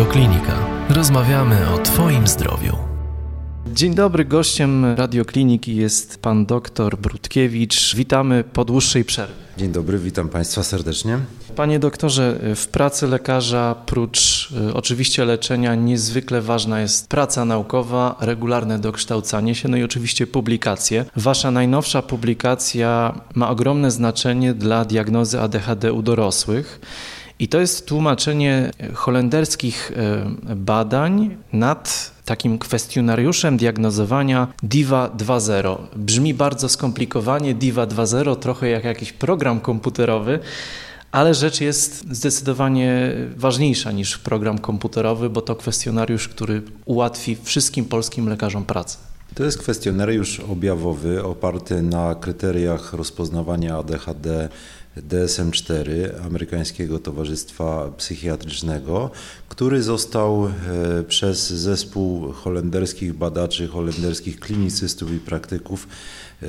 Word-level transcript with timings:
Radioklinika. 0.00 0.66
Rozmawiamy 0.88 1.70
o 1.74 1.78
Twoim 1.78 2.26
zdrowiu. 2.26 2.76
Dzień 3.66 3.94
dobry, 3.94 4.24
gościem 4.24 4.94
Radiokliniki 4.94 5.76
jest 5.76 6.22
pan 6.22 6.46
doktor 6.46 6.98
Brudkiewicz. 6.98 7.96
Witamy 7.96 8.44
po 8.52 8.64
dłuższej 8.64 9.04
przerwie. 9.04 9.34
Dzień 9.56 9.72
dobry, 9.72 9.98
witam 9.98 10.28
Państwa 10.28 10.62
serdecznie. 10.62 11.18
Panie 11.56 11.78
doktorze, 11.78 12.38
w 12.56 12.66
pracy 12.66 13.06
lekarza, 13.06 13.74
prócz 13.86 14.48
y, 14.70 14.74
oczywiście 14.74 15.24
leczenia, 15.24 15.74
niezwykle 15.74 16.42
ważna 16.42 16.80
jest 16.80 17.08
praca 17.08 17.44
naukowa, 17.44 18.16
regularne 18.20 18.78
dokształcanie 18.78 19.54
się, 19.54 19.68
no 19.68 19.76
i 19.76 19.82
oczywiście 19.82 20.26
publikacje. 20.26 21.04
Wasza 21.16 21.50
najnowsza 21.50 22.02
publikacja 22.02 23.20
ma 23.34 23.50
ogromne 23.50 23.90
znaczenie 23.90 24.54
dla 24.54 24.84
diagnozy 24.84 25.40
ADHD 25.40 25.92
u 25.92 26.02
dorosłych. 26.02 26.80
I 27.40 27.48
to 27.48 27.60
jest 27.60 27.86
tłumaczenie 27.86 28.70
holenderskich 28.94 29.92
e, 29.96 30.54
badań 30.56 31.36
nad 31.52 32.10
takim 32.24 32.58
kwestionariuszem 32.58 33.56
diagnozowania 33.56 34.48
DIVA 34.62 35.10
2.0. 35.18 35.76
Brzmi 35.96 36.34
bardzo 36.34 36.68
skomplikowanie, 36.68 37.54
DIVA 37.54 37.86
2.0 37.86 38.36
trochę 38.36 38.68
jak 38.68 38.84
jakiś 38.84 39.12
program 39.12 39.60
komputerowy, 39.60 40.38
ale 41.12 41.34
rzecz 41.34 41.60
jest 41.60 42.04
zdecydowanie 42.10 43.12
ważniejsza 43.36 43.92
niż 43.92 44.18
program 44.18 44.58
komputerowy, 44.58 45.30
bo 45.30 45.42
to 45.42 45.56
kwestionariusz, 45.56 46.28
który 46.28 46.62
ułatwi 46.84 47.36
wszystkim 47.42 47.84
polskim 47.84 48.28
lekarzom 48.28 48.64
pracę. 48.64 48.98
To 49.34 49.44
jest 49.44 49.58
kwestionariusz 49.58 50.40
objawowy 50.40 51.24
oparty 51.24 51.82
na 51.82 52.14
kryteriach 52.14 52.92
rozpoznawania 52.92 53.76
ADHD 53.76 54.48
DSM-4 54.96 55.86
Amerykańskiego 56.26 56.98
Towarzystwa 56.98 57.90
Psychiatrycznego, 57.96 59.10
który 59.48 59.82
został 59.82 60.46
e, 60.46 60.50
przez 61.02 61.50
zespół 61.50 62.32
holenderskich 62.32 63.14
badaczy, 63.14 63.68
holenderskich 63.68 64.40
klinicystów 64.40 65.12
i 65.12 65.18
praktyków 65.18 65.88
e, 66.42 66.46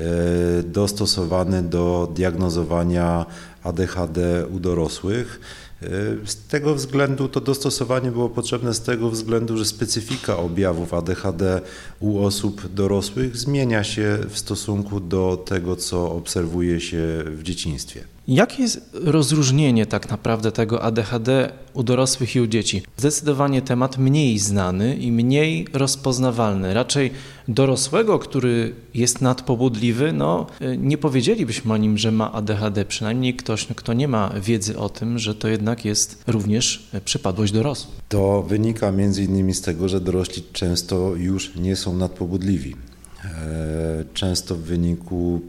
dostosowany 0.62 1.62
do 1.62 2.12
diagnozowania 2.14 3.26
ADHD 3.62 4.46
u 4.46 4.60
dorosłych. 4.60 5.40
E, 5.84 6.26
z 6.26 6.36
tego 6.36 6.74
względu 6.74 7.28
to 7.28 7.40
dostosowanie 7.40 8.10
było 8.10 8.28
potrzebne 8.28 8.74
z 8.74 8.80
tego 8.80 9.10
względu, 9.10 9.56
że 9.56 9.64
specyfika 9.64 10.36
objawów 10.36 10.94
ADHD 10.94 11.60
u 12.00 12.18
osób 12.18 12.72
dorosłych 12.74 13.36
zmienia 13.36 13.84
się 13.84 14.18
w 14.28 14.38
stosunku 14.38 15.00
do 15.00 15.44
tego, 15.46 15.76
co 15.76 16.12
obserwuje 16.12 16.80
się 16.80 17.24
w 17.26 17.42
dzieciństwie. 17.42 18.04
Jakie 18.28 18.62
jest 18.62 18.90
rozróżnienie 18.92 19.86
tak 19.86 20.10
naprawdę 20.10 20.52
tego 20.52 20.82
ADHD 20.82 21.52
u 21.74 21.82
dorosłych 21.82 22.36
i 22.36 22.40
u 22.40 22.46
dzieci? 22.46 22.82
Zdecydowanie 22.96 23.62
temat 23.62 23.98
mniej 23.98 24.38
znany 24.38 24.96
i 24.96 25.12
mniej 25.12 25.66
rozpoznawalny. 25.72 26.74
Raczej 26.74 27.10
dorosłego, 27.48 28.18
który 28.18 28.74
jest 28.94 29.20
nadpobudliwy, 29.20 30.12
no 30.12 30.46
nie 30.78 30.98
powiedzielibyśmy 30.98 31.72
o 31.72 31.76
nim, 31.76 31.98
że 31.98 32.12
ma 32.12 32.32
ADHD. 32.32 32.84
Przynajmniej 32.84 33.34
ktoś, 33.34 33.66
kto 33.66 33.92
nie 33.92 34.08
ma 34.08 34.32
wiedzy 34.40 34.78
o 34.78 34.88
tym, 34.88 35.18
że 35.18 35.34
to 35.34 35.48
jednak 35.48 35.84
jest 35.84 36.22
również 36.26 36.90
przypadłość 37.04 37.52
dorosłych. 37.52 38.00
To 38.08 38.42
wynika 38.42 38.92
między 38.92 39.24
innymi 39.24 39.54
z 39.54 39.60
tego, 39.60 39.88
że 39.88 40.00
dorośli 40.00 40.42
często 40.52 41.16
już 41.16 41.56
nie 41.56 41.76
są 41.76 41.96
nadpobudliwi. 41.96 42.76
E, 43.24 44.04
często 44.14 44.54
w 44.54 44.58
wyniku 44.58 45.40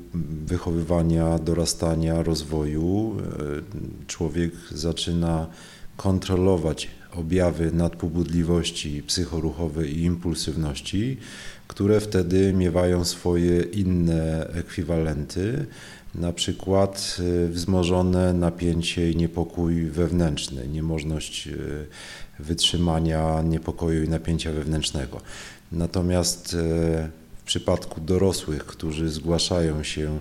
wychowywania, 0.46 1.40
dorastania, 1.40 2.24
rozwoju 2.24 3.16
e, 3.18 4.08
człowiek 4.08 4.52
zaczyna 4.72 5.48
kontrolować 5.98 6.88
objawy 7.18 7.72
nadpobudliwości 7.72 9.04
psychoruchowej 9.04 9.98
i 9.98 10.04
impulsywności, 10.04 11.18
które 11.68 12.00
wtedy 12.00 12.54
miewają 12.54 13.06
swoje 13.06 13.62
inne 13.62 14.48
ekwiwalenty, 14.48 15.66
na 16.16 16.34
przykład 16.34 17.18
e, 17.20 17.48
wzmożone 17.48 18.34
napięcie 18.34 19.12
i 19.12 19.16
niepokój 19.16 19.86
wewnętrzny, 19.86 20.68
niemożność 20.68 21.50
wytrzymania 22.40 23.42
niepokoju 23.42 24.04
i 24.04 24.10
napięcia 24.10 24.52
wewnętrznego. 24.52 25.22
Natomiast 25.72 26.58
w 27.44 27.46
przypadku 27.46 28.02
dorosłych, 28.02 28.66
którzy 28.66 29.10
zgłaszają 29.10 29.84
się 29.84 30.10
e, 30.12 30.20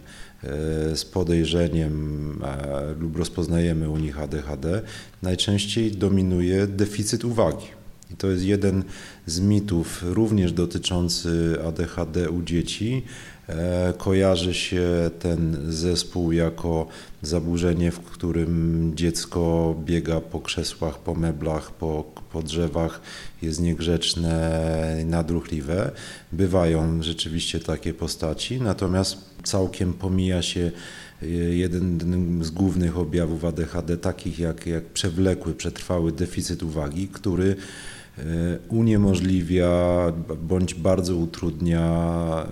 z 0.95 1.05
podejrzeniem 1.05 2.39
e, 2.45 2.95
lub 3.01 3.17
rozpoznajemy 3.17 3.91
u 3.91 3.99
nich 3.99 4.21
ADHD, 4.21 4.83
najczęściej 5.23 5.93
dominuje 5.93 6.67
deficyt 6.67 7.25
uwagi. 7.25 7.67
I 8.13 8.17
to 8.17 8.31
jest 8.31 8.45
jeden 8.45 8.85
z 9.27 9.41
mitów, 9.41 10.05
również 10.07 10.53
dotyczący 10.53 11.57
ADHD 11.67 12.31
u 12.31 12.43
dzieci. 12.43 13.03
E, 13.49 13.93
kojarzy 13.99 14.55
się 14.55 15.11
ten 15.19 15.57
zespół 15.69 16.33
jako 16.33 16.87
zaburzenie, 17.23 17.91
w 17.91 18.01
którym 18.01 18.93
dziecko 18.95 19.75
biega 19.85 20.21
po 20.21 20.41
krzesłach, 20.41 20.99
po 20.99 21.15
meblach, 21.15 21.71
po, 21.71 22.05
po 22.33 22.43
drzewach, 22.43 23.01
jest 23.43 23.61
niegrzeczne, 23.61 25.05
nadruchliwe. 25.07 25.91
Bywają 26.33 27.03
rzeczywiście 27.03 27.61
takie 27.61 27.95
postaci, 27.95 28.61
natomiast 28.61 29.17
całkiem 29.43 29.93
pomija 29.93 30.43
się 30.43 30.71
e, 31.23 31.27
jeden 31.27 31.99
z 32.45 32.51
głównych 32.51 32.99
objawów 32.99 33.45
ADHD, 33.45 33.97
takich 33.97 34.39
jak, 34.39 34.67
jak 34.67 34.85
przewlekły, 34.85 35.55
przetrwały 35.55 36.13
deficyt 36.13 36.63
uwagi, 36.63 37.09
który 37.09 37.57
uniemożliwia 38.69 39.71
bądź 40.43 40.75
bardzo 40.75 41.17
utrudnia 41.17 42.47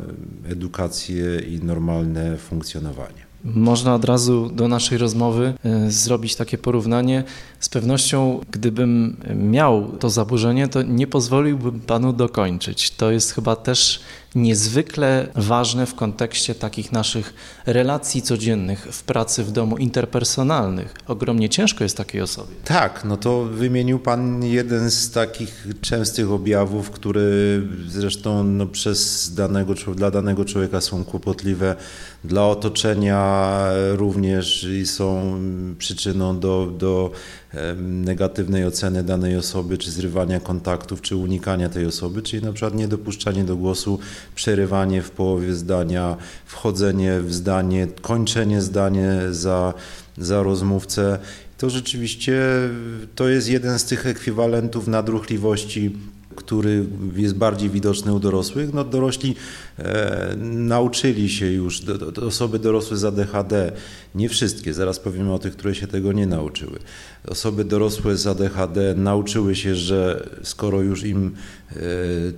edukację 0.49 1.41
i 1.41 1.65
normalne 1.65 2.37
funkcjonowanie. 2.37 3.31
Można 3.45 3.95
od 3.95 4.05
razu 4.05 4.51
do 4.51 4.69
naszej 4.69 4.99
rozmowy 4.99 5.55
e, 5.65 5.91
zrobić 5.91 6.37
takie 6.37 6.59
porównanie. 6.59 7.25
Z 7.61 7.69
pewnością, 7.69 8.41
gdybym 8.51 9.17
miał 9.35 9.89
to 9.99 10.11
zaburzenie, 10.11 10.69
to 10.69 10.83
nie 10.83 11.07
pozwoliłbym 11.07 11.81
panu 11.81 12.13
dokończyć. 12.13 12.91
To 12.91 13.11
jest 13.11 13.35
chyba 13.35 13.57
też 13.57 14.01
niezwykle 14.35 15.29
ważne 15.35 15.87
w 15.87 15.95
kontekście 15.95 16.55
takich 16.55 16.93
naszych 16.93 17.35
relacji 17.67 18.23
codziennych 18.23 18.89
w 18.93 19.03
pracy, 19.03 19.45
w 19.45 19.53
domu, 19.53 19.77
interpersonalnych. 19.77 20.95
Ogromnie 21.07 21.49
ciężko 21.49 21.85
jest 21.85 21.97
takiej 21.97 22.21
osobie. 22.21 22.55
Tak, 22.65 23.05
no 23.05 23.17
to 23.17 23.45
wymienił 23.45 23.99
Pan 23.99 24.45
jeden 24.45 24.91
z 24.91 25.11
takich 25.11 25.67
częstych 25.81 26.31
objawów, 26.31 26.91
które 26.91 27.21
zresztą 27.89 28.45
no, 28.45 28.67
przez 28.67 29.31
danego, 29.35 29.75
dla 29.75 30.11
danego 30.11 30.45
człowieka 30.45 30.81
są 30.81 31.05
kłopotliwe, 31.05 31.77
dla 32.25 32.47
otoczenia 32.47 33.61
również 33.93 34.65
i 34.65 34.87
są 34.87 35.39
przyczyną 35.79 36.39
do, 36.39 36.67
do 36.79 37.11
negatywnej 37.81 38.67
oceny 38.67 39.05
danej 39.05 39.37
osoby, 39.37 39.79
czy 39.79 39.91
zrywania 39.91 40.41
kontaktów, 40.41 41.01
czy 41.01 41.17
unikania 41.17 41.69
tej 41.69 41.87
osoby, 41.87 42.23
czyli 42.23 42.43
na 42.43 42.53
przykład 42.53 42.75
niedopuszczanie 42.75 43.45
do 43.45 43.57
głosu, 43.57 43.99
przerywanie 44.35 45.03
w 45.03 45.11
połowie 45.11 45.55
zdania, 45.55 46.17
wchodzenie 46.47 47.21
w 47.21 47.35
zdanie, 47.35 47.87
kończenie 48.01 48.63
zdanie 48.63 49.21
za, 49.31 49.75
za 50.19 50.43
rozmówcę. 50.43 51.19
To 51.59 51.71
rzeczywiście 51.71 52.43
to 53.15 53.29
jest 53.29 53.49
jeden 53.49 53.79
z 53.79 53.85
tych 53.85 54.07
ekwiwalentów 54.07 54.89
nadruchliwości 54.89 55.97
który 56.37 56.87
jest 57.17 57.35
bardziej 57.35 57.71
widoczny 57.71 58.15
u 58.15 58.21
dorosłych, 58.21 58.75
no 58.75 58.85
dorośli 58.85 59.35
e, 59.79 60.35
nauczyli 60.41 61.31
się 61.31 61.47
już, 61.47 61.81
do, 61.81 62.13
do, 62.13 62.27
osoby 62.27 62.59
dorosłe 62.59 62.97
z 62.97 63.05
ADHD, 63.05 63.73
nie 64.15 64.29
wszystkie, 64.29 64.75
zaraz 64.75 64.99
powiemy 64.99 65.33
o 65.33 65.39
tych, 65.39 65.57
które 65.57 65.75
się 65.75 65.87
tego 65.87 66.13
nie 66.13 66.27
nauczyły. 66.27 66.79
Osoby 67.29 67.65
dorosłe 67.65 68.17
z 68.17 68.27
ADHD 68.27 68.95
nauczyły 68.95 69.57
się, 69.57 69.75
że 69.75 70.29
skoro 70.43 70.81
już 70.81 71.05
im 71.05 71.35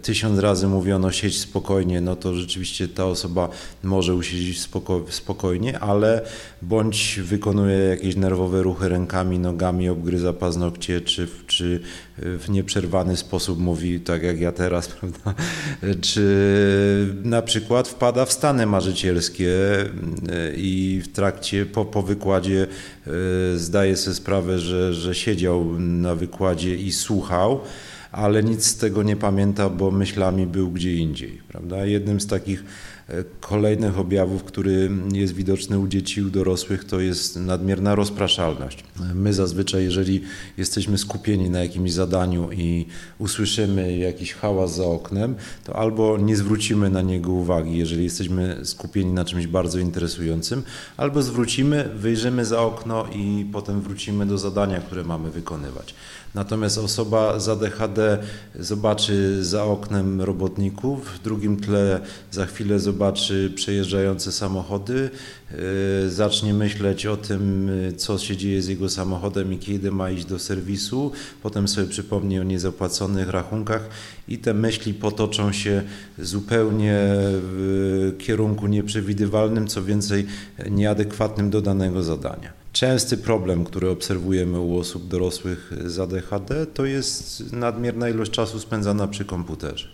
tysiąc 0.02 0.38
razy 0.38 0.66
mówiono 0.66 1.12
siedź 1.12 1.38
spokojnie, 1.38 2.00
no 2.00 2.16
to 2.16 2.34
rzeczywiście 2.34 2.88
ta 2.88 3.06
osoba 3.06 3.48
może 3.82 4.14
usiedzieć 4.14 4.60
spoko 4.60 5.04
spokojnie, 5.08 5.78
ale 5.78 6.24
bądź 6.62 7.20
wykonuje 7.22 7.78
jakieś 7.78 8.16
nerwowe 8.16 8.62
ruchy 8.62 8.88
rękami, 8.88 9.38
nogami, 9.38 9.88
obgryza 9.88 10.32
paznokcie, 10.32 11.00
czy, 11.00 11.28
czy 11.46 11.80
w 12.18 12.50
nieprzerwany 12.50 13.16
sposób 13.16 13.58
mówi, 13.58 14.00
tak 14.00 14.22
jak 14.22 14.40
ja 14.40 14.52
teraz, 14.52 14.88
prawda? 15.00 15.34
czy 16.00 17.14
na 17.24 17.42
przykład 17.42 17.88
wpada 17.88 18.24
w 18.24 18.32
stany 18.32 18.66
marzycielskie 18.66 19.50
e, 19.80 19.86
i 20.56 21.00
w 21.04 21.12
trakcie, 21.12 21.66
po, 21.66 21.84
po 21.84 22.02
wykładzie 22.02 22.66
e, 22.66 23.10
zdaje 23.58 23.96
sobie 23.96 24.14
sprawę, 24.14 24.58
że, 24.58 24.94
że 24.94 25.14
siedział 25.14 25.78
na 25.78 26.14
wykładzie 26.14 26.76
i 26.76 26.92
słuchał, 26.92 27.60
ale 28.12 28.42
nic 28.42 28.64
z 28.66 28.76
tego 28.76 29.02
nie 29.02 29.16
pamięta, 29.16 29.68
bo 29.68 29.90
myślami 29.90 30.46
był 30.46 30.70
gdzie 30.70 30.94
indziej. 30.94 31.40
Prawda? 31.48 31.86
Jednym 31.86 32.20
z 32.20 32.26
takich 32.26 32.64
Kolejnych 33.40 33.98
objawów, 33.98 34.44
który 34.44 34.90
jest 35.12 35.34
widoczny 35.34 35.78
u 35.78 35.88
dzieci 35.88 36.20
i 36.20 36.24
u 36.24 36.30
dorosłych, 36.30 36.84
to 36.84 37.00
jest 37.00 37.36
nadmierna 37.36 37.94
rozpraszalność. 37.94 38.84
My 39.14 39.34
zazwyczaj, 39.34 39.84
jeżeli 39.84 40.22
jesteśmy 40.56 40.98
skupieni 40.98 41.50
na 41.50 41.62
jakimś 41.62 41.92
zadaniu 41.92 42.52
i 42.52 42.86
usłyszymy 43.18 43.96
jakiś 43.96 44.34
hałas 44.34 44.74
za 44.76 44.84
oknem, 44.84 45.34
to 45.64 45.76
albo 45.76 46.18
nie 46.18 46.36
zwrócimy 46.36 46.90
na 46.90 47.02
niego 47.02 47.32
uwagi, 47.32 47.78
jeżeli 47.78 48.04
jesteśmy 48.04 48.60
skupieni 48.64 49.12
na 49.12 49.24
czymś 49.24 49.46
bardzo 49.46 49.78
interesującym, 49.78 50.62
albo 50.96 51.22
zwrócimy, 51.22 51.90
wyjrzymy 51.96 52.44
za 52.44 52.60
okno 52.60 53.06
i 53.14 53.46
potem 53.52 53.80
wrócimy 53.80 54.26
do 54.26 54.38
zadania, 54.38 54.80
które 54.80 55.04
mamy 55.04 55.30
wykonywać. 55.30 55.94
Natomiast 56.34 56.78
osoba 56.78 57.40
z 57.40 57.48
ADHD 57.48 58.18
zobaczy 58.58 59.44
za 59.44 59.64
oknem 59.64 60.20
robotników, 60.20 61.08
w 61.08 61.22
drugim 61.22 61.60
tle 61.60 62.00
za 62.30 62.46
chwilę 62.46 62.78
zobaczy 62.78 63.01
przejeżdżające 63.54 64.32
samochody, 64.32 65.10
yy, 65.50 66.10
zacznie 66.10 66.54
myśleć 66.54 67.06
o 67.06 67.16
tym, 67.16 67.70
co 67.96 68.18
się 68.18 68.36
dzieje 68.36 68.62
z 68.62 68.68
jego 68.68 68.88
samochodem 68.88 69.52
i 69.52 69.58
kiedy 69.58 69.90
ma 69.90 70.10
iść 70.10 70.24
do 70.24 70.38
serwisu, 70.38 71.12
potem 71.42 71.68
sobie 71.68 71.86
przypomni 71.86 72.40
o 72.40 72.42
niezapłaconych 72.42 73.28
rachunkach 73.28 73.88
i 74.28 74.38
te 74.38 74.54
myśli 74.54 74.94
potoczą 74.94 75.52
się 75.52 75.82
zupełnie 76.18 76.98
w 77.42 78.14
kierunku 78.18 78.66
nieprzewidywalnym, 78.66 79.66
co 79.66 79.82
więcej 79.82 80.26
nieadekwatnym 80.70 81.50
do 81.50 81.62
danego 81.62 82.02
zadania. 82.02 82.62
Częsty 82.72 83.16
problem, 83.16 83.64
który 83.64 83.90
obserwujemy 83.90 84.60
u 84.60 84.78
osób 84.78 85.08
dorosłych 85.08 85.72
z 85.86 85.98
ADHD, 85.98 86.66
to 86.66 86.84
jest 86.84 87.52
nadmierna 87.52 88.08
ilość 88.08 88.30
czasu 88.30 88.60
spędzana 88.60 89.08
przy 89.08 89.24
komputerze. 89.24 89.88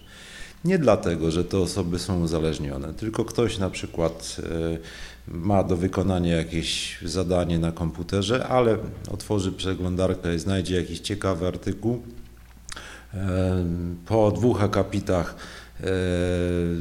Nie 0.65 0.79
dlatego, 0.79 1.31
że 1.31 1.45
te 1.45 1.59
osoby 1.59 1.99
są 1.99 2.21
uzależnione, 2.21 2.95
tylko 2.95 3.25
ktoś 3.25 3.59
na 3.59 3.71
przykład 3.71 4.37
e, 4.39 4.79
ma 5.29 5.65
do 5.65 5.77
wykonania 5.77 6.37
jakieś 6.37 6.99
zadanie 7.05 7.59
na 7.59 7.73
komputerze, 7.73 8.49
ale 8.49 8.79
otworzy 9.11 9.53
przeglądarkę 9.53 10.35
i 10.35 10.39
znajdzie 10.39 10.77
jakiś 10.77 11.01
ciekawy 11.01 11.47
artykuł. 11.47 12.03
E, 13.15 13.65
po 14.07 14.31
dwóch 14.31 14.63
akapitach 14.63 15.37
e, 15.81 15.85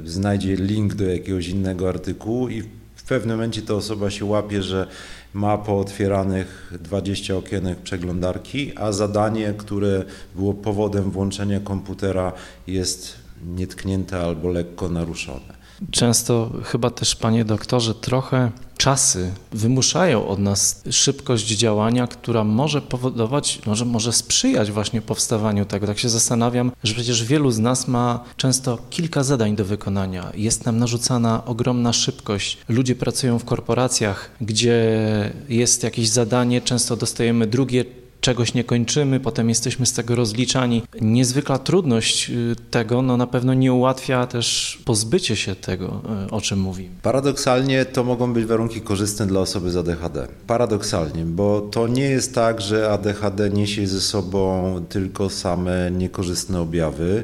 znajdzie 0.06 0.56
link 0.56 0.94
do 0.94 1.06
jakiegoś 1.06 1.47
innego 1.47 1.89
artykułu 1.89 2.50
i 2.50 2.62
w 2.95 3.03
pewnym 3.07 3.38
momencie 3.38 3.62
ta 3.62 3.73
osoba 3.73 4.09
się 4.09 4.25
łapie, 4.25 4.63
że 4.63 4.88
ma 5.33 5.57
pootwieranych 5.57 6.73
20 6.81 7.35
okienek 7.35 7.80
przeglądarki, 7.80 8.77
a 8.77 8.91
zadanie, 8.91 9.53
które 9.57 10.03
było 10.35 10.53
powodem 10.53 11.12
włączenia 11.12 11.59
komputera 11.59 12.33
jest 12.68 13.26
nietknięte 13.45 14.19
albo 14.19 14.49
lekko 14.49 14.89
naruszone. 14.89 15.57
Często 15.91 16.51
chyba 16.63 16.89
też, 16.89 17.15
panie 17.15 17.45
doktorze, 17.45 17.95
trochę 17.95 18.51
czasy 18.77 19.33
wymuszają 19.51 20.27
od 20.27 20.39
nas 20.39 20.83
szybkość 20.91 21.45
działania, 21.45 22.07
która 22.07 22.43
może 22.43 22.81
powodować, 22.81 23.61
może, 23.65 23.85
może 23.85 24.13
sprzyjać 24.13 24.71
właśnie 24.71 25.01
powstawaniu 25.01 25.65
tego. 25.65 25.87
Tak 25.87 25.99
się 25.99 26.09
zastanawiam, 26.09 26.71
że 26.83 26.93
przecież 26.93 27.23
wielu 27.23 27.51
z 27.51 27.59
nas 27.59 27.87
ma 27.87 28.23
często 28.37 28.77
kilka 28.89 29.23
zadań 29.23 29.55
do 29.55 29.65
wykonania. 29.65 30.31
Jest 30.35 30.65
nam 30.65 30.77
narzucana 30.77 31.45
ogromna 31.45 31.93
szybkość. 31.93 32.57
Ludzie 32.69 32.95
pracują 32.95 33.39
w 33.39 33.45
korporacjach, 33.45 34.31
gdzie 34.41 34.83
jest 35.49 35.83
jakieś 35.83 36.09
zadanie, 36.09 36.61
często 36.61 36.95
dostajemy 36.95 37.47
drugie 37.47 37.85
czegoś 38.21 38.53
nie 38.53 38.63
kończymy, 38.63 39.19
potem 39.19 39.49
jesteśmy 39.49 39.85
z 39.85 39.93
tego 39.93 40.15
rozliczani. 40.15 40.83
Niezwykła 41.01 41.57
trudność 41.57 42.29
y, 42.29 42.55
tego 42.71 43.01
no 43.01 43.17
na 43.17 43.27
pewno 43.27 43.53
nie 43.53 43.73
ułatwia 43.73 44.27
też 44.27 44.77
pozbycie 44.85 45.35
się 45.35 45.55
tego, 45.55 46.01
y, 46.27 46.31
o 46.31 46.41
czym 46.41 46.59
mówimy. 46.59 46.95
Paradoksalnie 47.01 47.85
to 47.85 48.03
mogą 48.03 48.33
być 48.33 48.45
warunki 48.45 48.81
korzystne 48.81 49.27
dla 49.27 49.39
osoby 49.39 49.71
z 49.71 49.77
ADHD. 49.77 50.27
Paradoksalnie, 50.47 51.25
bo 51.25 51.61
to 51.61 51.87
nie 51.87 52.03
jest 52.03 52.35
tak, 52.35 52.61
że 52.61 52.91
ADHD 52.91 53.49
niesie 53.49 53.87
ze 53.87 54.01
sobą 54.01 54.85
tylko 54.89 55.29
same 55.29 55.91
niekorzystne 55.91 56.61
objawy 56.61 57.23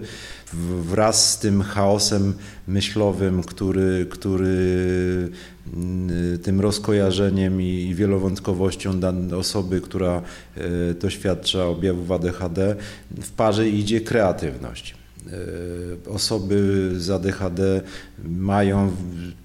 wraz 0.81 1.31
z 1.31 1.39
tym 1.39 1.61
chaosem 1.61 2.33
myślowym, 2.67 3.43
który, 3.43 4.07
który 4.09 5.29
mm, 5.73 6.39
tym 6.39 6.61
rozkojarzeniem 6.61 7.61
i 7.61 7.95
wielowątkowością 7.95 8.99
osoby, 9.37 9.81
która 9.81 10.21
e, 10.57 10.93
doświadcza 10.93 11.65
objawów 11.65 12.11
ADHD, 12.11 12.75
w 13.11 13.31
parze 13.31 13.69
idzie 13.69 14.01
kreatywność. 14.01 15.02
E, 15.27 16.09
osoby 16.09 16.89
z 16.97 17.09
ADHD 17.09 17.81
mają 18.23 18.91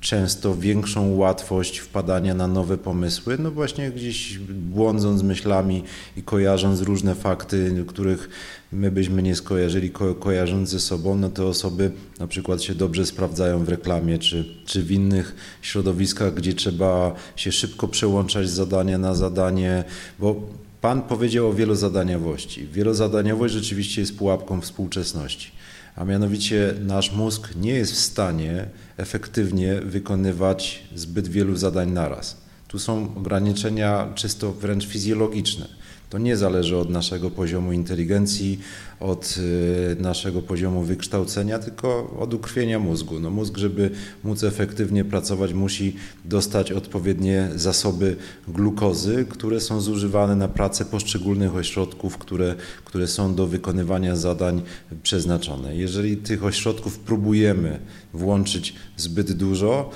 często 0.00 0.56
większą 0.56 1.16
łatwość 1.16 1.78
wpadania 1.78 2.34
na 2.34 2.48
nowe 2.48 2.78
pomysły, 2.78 3.36
no 3.38 3.50
właśnie 3.50 3.90
gdzieś 3.90 4.38
błądząc 4.48 5.22
myślami 5.22 5.84
i 6.16 6.22
kojarząc 6.22 6.80
różne 6.80 7.14
fakty, 7.14 7.84
których 7.86 8.28
my 8.72 8.90
byśmy 8.90 9.22
nie 9.22 9.36
skojarzyli, 9.36 9.90
ko 9.90 10.14
kojarząc 10.14 10.68
ze 10.68 10.80
sobą, 10.80 11.14
no 11.16 11.30
te 11.30 11.44
osoby 11.44 11.90
na 12.18 12.26
przykład 12.26 12.62
się 12.62 12.74
dobrze 12.74 13.06
sprawdzają 13.06 13.64
w 13.64 13.68
reklamie 13.68 14.18
czy, 14.18 14.44
czy 14.66 14.82
w 14.82 14.92
innych 14.92 15.34
środowiskach, 15.62 16.34
gdzie 16.34 16.54
trzeba 16.54 17.14
się 17.36 17.52
szybko 17.52 17.88
przełączać 17.88 18.48
z 18.48 18.52
zadania 18.52 18.98
na 18.98 19.14
zadanie, 19.14 19.84
bo 20.18 20.42
Pan 20.80 21.02
powiedział 21.02 21.48
o 21.48 21.54
wielozadaniowości. 21.54 22.66
Wielozadaniowość 22.66 23.54
rzeczywiście 23.54 24.00
jest 24.00 24.18
pułapką 24.18 24.60
współczesności 24.60 25.57
a 25.96 26.04
mianowicie 26.04 26.74
nasz 26.80 27.12
mózg 27.12 27.54
nie 27.56 27.72
jest 27.72 27.92
w 27.92 27.98
stanie 27.98 28.68
efektywnie 28.96 29.80
wykonywać 29.80 30.82
zbyt 30.94 31.28
wielu 31.28 31.56
zadań 31.56 31.90
naraz. 31.90 32.36
Tu 32.68 32.78
są 32.78 33.14
ograniczenia 33.16 34.12
czysto 34.14 34.52
wręcz 34.52 34.86
fizjologiczne. 34.86 35.77
To 36.10 36.18
nie 36.18 36.36
zależy 36.36 36.76
od 36.76 36.90
naszego 36.90 37.30
poziomu 37.30 37.72
inteligencji, 37.72 38.58
od 39.00 39.38
y, 39.38 39.96
naszego 40.02 40.42
poziomu 40.42 40.82
wykształcenia, 40.82 41.58
tylko 41.58 42.16
od 42.18 42.34
ukrwienia 42.34 42.78
mózgu. 42.78 43.20
No 43.20 43.30
mózg, 43.30 43.56
żeby 43.56 43.90
móc 44.24 44.44
efektywnie 44.44 45.04
pracować, 45.04 45.52
musi 45.52 45.96
dostać 46.24 46.72
odpowiednie 46.72 47.48
zasoby 47.54 48.16
glukozy, 48.48 49.26
które 49.28 49.60
są 49.60 49.80
zużywane 49.80 50.36
na 50.36 50.48
pracę 50.48 50.84
poszczególnych 50.84 51.54
ośrodków, 51.54 52.18
które, 52.18 52.54
które 52.84 53.06
są 53.06 53.34
do 53.34 53.46
wykonywania 53.46 54.16
zadań 54.16 54.62
przeznaczone. 55.02 55.76
Jeżeli 55.76 56.16
tych 56.16 56.44
ośrodków 56.44 56.98
próbujemy 56.98 57.78
włączyć 58.14 58.74
zbyt 58.96 59.32
dużo, 59.32 59.90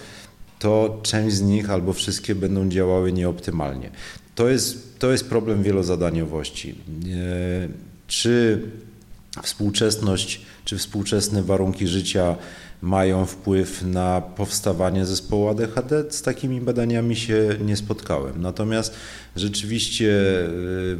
to 0.58 1.00
część 1.02 1.36
z 1.36 1.42
nich 1.42 1.70
albo 1.70 1.92
wszystkie 1.92 2.34
będą 2.34 2.68
działały 2.68 3.12
nieoptymalnie. 3.12 3.90
To 4.34 4.48
jest, 4.48 4.98
to 4.98 5.12
jest 5.12 5.28
problem 5.28 5.62
wielozadaniowości. 5.62 6.70
E, 6.70 6.74
czy 8.06 8.62
współczesność, 9.42 10.40
czy 10.64 10.78
współczesne 10.78 11.42
warunki 11.42 11.86
życia 11.88 12.36
mają 12.82 13.26
wpływ 13.26 13.82
na 13.82 14.20
powstawanie 14.20 15.06
zespołu 15.06 15.48
ADHD. 15.48 16.04
Z 16.10 16.22
takimi 16.22 16.60
badaniami 16.60 17.16
się 17.16 17.56
nie 17.64 17.76
spotkałem. 17.76 18.42
Natomiast 18.42 18.94
rzeczywiście 19.36 20.10
e, 20.44 20.50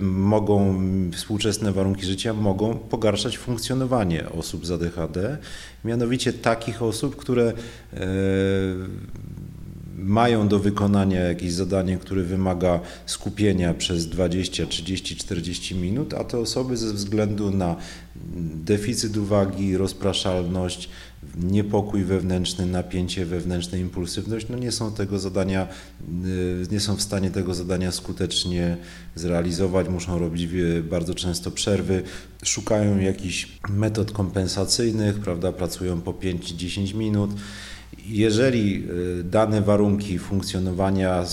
mogą, 0.01 0.83
współczesne 1.13 1.73
warunki 1.73 2.07
życia 2.07 2.35
mogą 2.35 2.79
pogarszać 2.79 3.39
funkcjonowanie 3.39 4.29
osób 4.31 4.67
z 4.67 4.71
ADHD, 4.71 5.39
mianowicie 5.85 6.33
takich 6.33 6.83
osób, 6.83 7.17
które 7.17 7.53
e, 7.93 7.99
mają 9.97 10.49
do 10.49 10.59
wykonania 10.59 11.21
jakieś 11.21 11.53
zadanie, 11.53 11.97
które 11.97 12.23
wymaga 12.23 12.81
skupienia 13.07 13.75
przez 13.75 14.07
20, 14.07 14.67
30, 14.67 15.17
40 15.17 15.75
minut, 15.75 16.15
a 16.15 16.25
te 16.25 16.39
osoby 16.39 16.77
ze 16.77 16.93
względu 16.93 17.51
na 17.51 17.77
deficyt 18.55 19.17
uwagi, 19.17 19.77
rozpraszalność, 19.77 20.89
niepokój 21.37 22.05
wewnętrzny, 22.05 22.67
napięcie 22.67 23.27
wewnętrzne, 23.27 23.81
impulsywność, 23.81 24.47
no 24.49 24.59
nie 24.59 24.73
są 24.73 24.93
tego 24.93 25.19
zadania, 25.19 25.69
y, 26.25 26.67
nie 26.73 26.81
są 26.81 26.97
w 26.97 27.03
stanie 27.03 27.31
tego 27.31 27.55
zadania 27.55 27.93
skutecznie 27.93 28.77
zrealizować, 29.15 29.89
muszą 29.89 30.19
robić 30.19 30.49
bardzo 30.83 31.15
często 31.15 31.51
przerwy, 31.51 32.03
szukają 32.45 32.99
jakichś 32.99 33.49
metod 33.69 34.13
kompensacyjnych, 34.13 35.19
prawda, 35.19 35.53
pracują 35.53 36.01
po 36.01 36.13
5-10 36.13 36.95
minut. 36.95 37.31
Jeżeli 38.07 38.85
y, 39.21 39.25
dane 39.25 39.63
warunki 39.63 40.19
funkcjonowania 40.19 41.25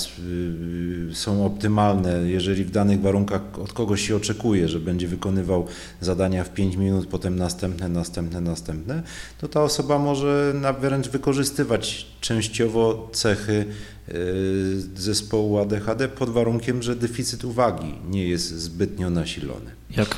y, 1.11 1.15
są 1.15 1.45
optymalne, 1.45 2.29
jeżeli 2.29 2.63
w 2.63 2.71
danych 2.71 3.01
warunkach 3.01 3.41
od 3.61 3.73
kogoś 3.73 4.07
się 4.07 4.15
oczekuje, 4.15 4.67
że 4.67 4.79
będzie 4.79 5.07
wykonywał 5.07 5.67
zadania 6.01 6.43
w 6.43 6.53
5 6.53 6.75
minut, 6.75 7.07
potem 7.07 7.35
następne, 7.35 7.89
następne, 7.89 8.41
następne, 8.41 9.03
to 9.41 9.47
ta 9.47 9.63
osoba 9.63 9.99
może 9.99 10.53
wręcz 10.81 11.09
wykorzystywać 11.09 12.07
częściowo 12.21 13.09
cechy 13.11 13.65
y, 14.09 14.81
zespołu 14.95 15.57
ADHD 15.57 16.07
pod 16.07 16.29
warunkiem, 16.29 16.83
że 16.83 16.95
deficyt 16.95 17.43
uwagi 17.43 17.93
nie 18.09 18.27
jest 18.27 18.45
zbytnio 18.45 19.09
nasilony. 19.09 19.71
Jak 19.97 20.15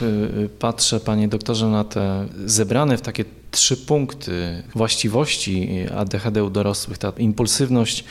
patrzę, 0.59 0.99
panie 0.99 1.27
doktorze, 1.27 1.67
na 1.67 1.83
te 1.83 2.27
zebrane 2.45 2.97
w 2.97 3.01
takie 3.01 3.25
trzy 3.51 3.77
punkty 3.77 4.63
właściwości 4.75 5.69
ADHD 5.95 6.43
u 6.43 6.49
dorosłych, 6.49 6.97
ta 6.97 7.13
impulsywność, 7.17 8.03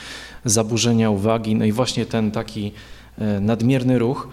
zaburzenia 0.44 1.10
uwagi, 1.10 1.54
no 1.54 1.64
i 1.64 1.72
właśnie 1.72 2.06
ten 2.06 2.30
taki 2.30 2.72
e, 3.18 3.40
nadmierny 3.40 3.98
ruch, 3.98 4.28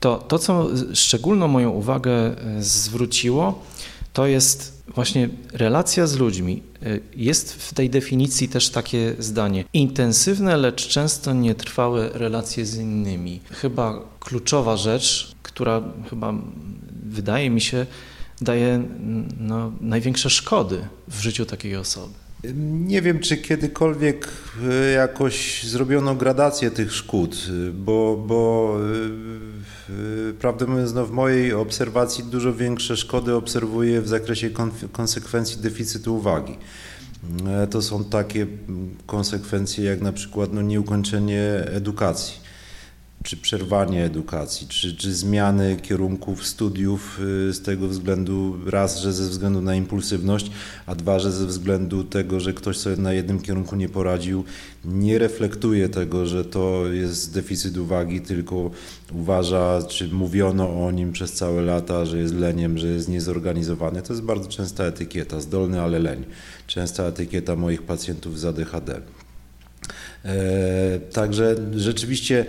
to 0.00 0.16
to, 0.16 0.38
co 0.38 0.68
szczególną 0.94 1.48
moją 1.48 1.70
uwagę 1.70 2.12
e, 2.12 2.62
zwróciło, 2.62 3.64
to 4.12 4.26
jest 4.26 4.82
właśnie 4.94 5.28
relacja 5.52 6.06
z 6.06 6.16
ludźmi. 6.16 6.62
E, 6.82 6.98
jest 7.16 7.52
w 7.52 7.74
tej 7.74 7.90
definicji 7.90 8.48
też 8.48 8.70
takie 8.70 9.14
zdanie: 9.18 9.64
intensywne, 9.72 10.56
lecz 10.56 10.88
często 10.88 11.32
nietrwałe 11.32 12.10
relacje 12.12 12.66
z 12.66 12.76
innymi. 12.76 13.40
Chyba 13.50 14.00
kluczowa 14.20 14.76
rzecz, 14.76 15.34
która 15.42 15.82
chyba 16.10 16.34
wydaje 17.02 17.50
mi 17.50 17.60
się 17.60 17.86
daje 18.40 18.82
no, 19.40 19.72
największe 19.80 20.30
szkody 20.30 20.88
w 21.08 21.20
życiu 21.20 21.46
takiej 21.46 21.76
osoby. 21.76 22.14
Nie 22.64 23.02
wiem, 23.02 23.18
czy 23.18 23.36
kiedykolwiek 23.36 24.28
e, 24.70 24.90
jakoś 24.90 25.64
zrobiono 25.64 26.14
gradację 26.14 26.70
tych 26.70 26.92
szkód, 26.92 27.46
bo, 27.74 28.24
bo 28.26 28.74
e, 29.90 30.32
prawdę 30.32 30.66
mówiąc, 30.66 30.94
no 30.94 31.06
w 31.06 31.10
mojej 31.10 31.52
obserwacji 31.52 32.24
dużo 32.24 32.54
większe 32.54 32.96
szkody 32.96 33.34
obserwuję 33.34 34.00
w 34.00 34.08
zakresie 34.08 34.50
konsekwencji 34.92 35.60
deficytu 35.60 36.16
uwagi. 36.16 36.56
E, 37.46 37.66
to 37.66 37.82
są 37.82 38.04
takie 38.04 38.46
konsekwencje 39.06 39.84
jak 39.84 40.00
na 40.00 40.12
przykład 40.12 40.52
no, 40.52 40.62
nieukończenie 40.62 41.42
edukacji 41.66 42.47
czy 43.22 43.36
przerwanie 43.36 44.04
edukacji, 44.04 44.66
czy, 44.68 44.96
czy 44.96 45.14
zmiany 45.14 45.76
kierunków 45.82 46.46
studiów 46.46 47.20
y, 47.48 47.52
z 47.52 47.62
tego 47.62 47.88
względu, 47.88 48.58
raz, 48.66 49.00
że 49.00 49.12
ze 49.12 49.30
względu 49.30 49.60
na 49.60 49.74
impulsywność, 49.74 50.50
a 50.86 50.94
dwa, 50.94 51.18
że 51.18 51.32
ze 51.32 51.46
względu 51.46 52.04
tego, 52.04 52.40
że 52.40 52.52
ktoś 52.52 52.76
sobie 52.76 52.96
na 52.96 53.12
jednym 53.12 53.40
kierunku 53.40 53.76
nie 53.76 53.88
poradził, 53.88 54.44
nie 54.84 55.18
reflektuje 55.18 55.88
tego, 55.88 56.26
że 56.26 56.44
to 56.44 56.86
jest 56.92 57.34
deficyt 57.34 57.76
uwagi, 57.76 58.20
tylko 58.20 58.70
uważa, 59.12 59.82
czy 59.88 60.08
mówiono 60.08 60.86
o 60.86 60.90
nim 60.90 61.12
przez 61.12 61.32
całe 61.32 61.62
lata, 61.62 62.06
że 62.06 62.18
jest 62.18 62.34
leniem, 62.34 62.78
że 62.78 62.86
jest 62.86 63.08
niezorganizowany. 63.08 64.02
To 64.02 64.12
jest 64.12 64.24
bardzo 64.24 64.48
częsta 64.48 64.84
etykieta, 64.84 65.40
zdolny, 65.40 65.80
ale 65.80 65.98
leń. 65.98 66.24
Częsta 66.66 67.04
etykieta 67.04 67.56
moich 67.56 67.82
pacjentów 67.82 68.40
z 68.40 68.44
ADHD. 68.44 69.00
E, 70.24 71.00
także 71.12 71.56
rzeczywiście 71.76 72.46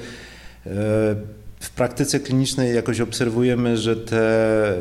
w 1.60 1.70
praktyce 1.70 2.20
klinicznej 2.20 2.76
jakoś 2.76 3.02
obserwujemy, 3.02 3.78
że 3.78 3.96
te 3.96 4.70
e, 4.70 4.78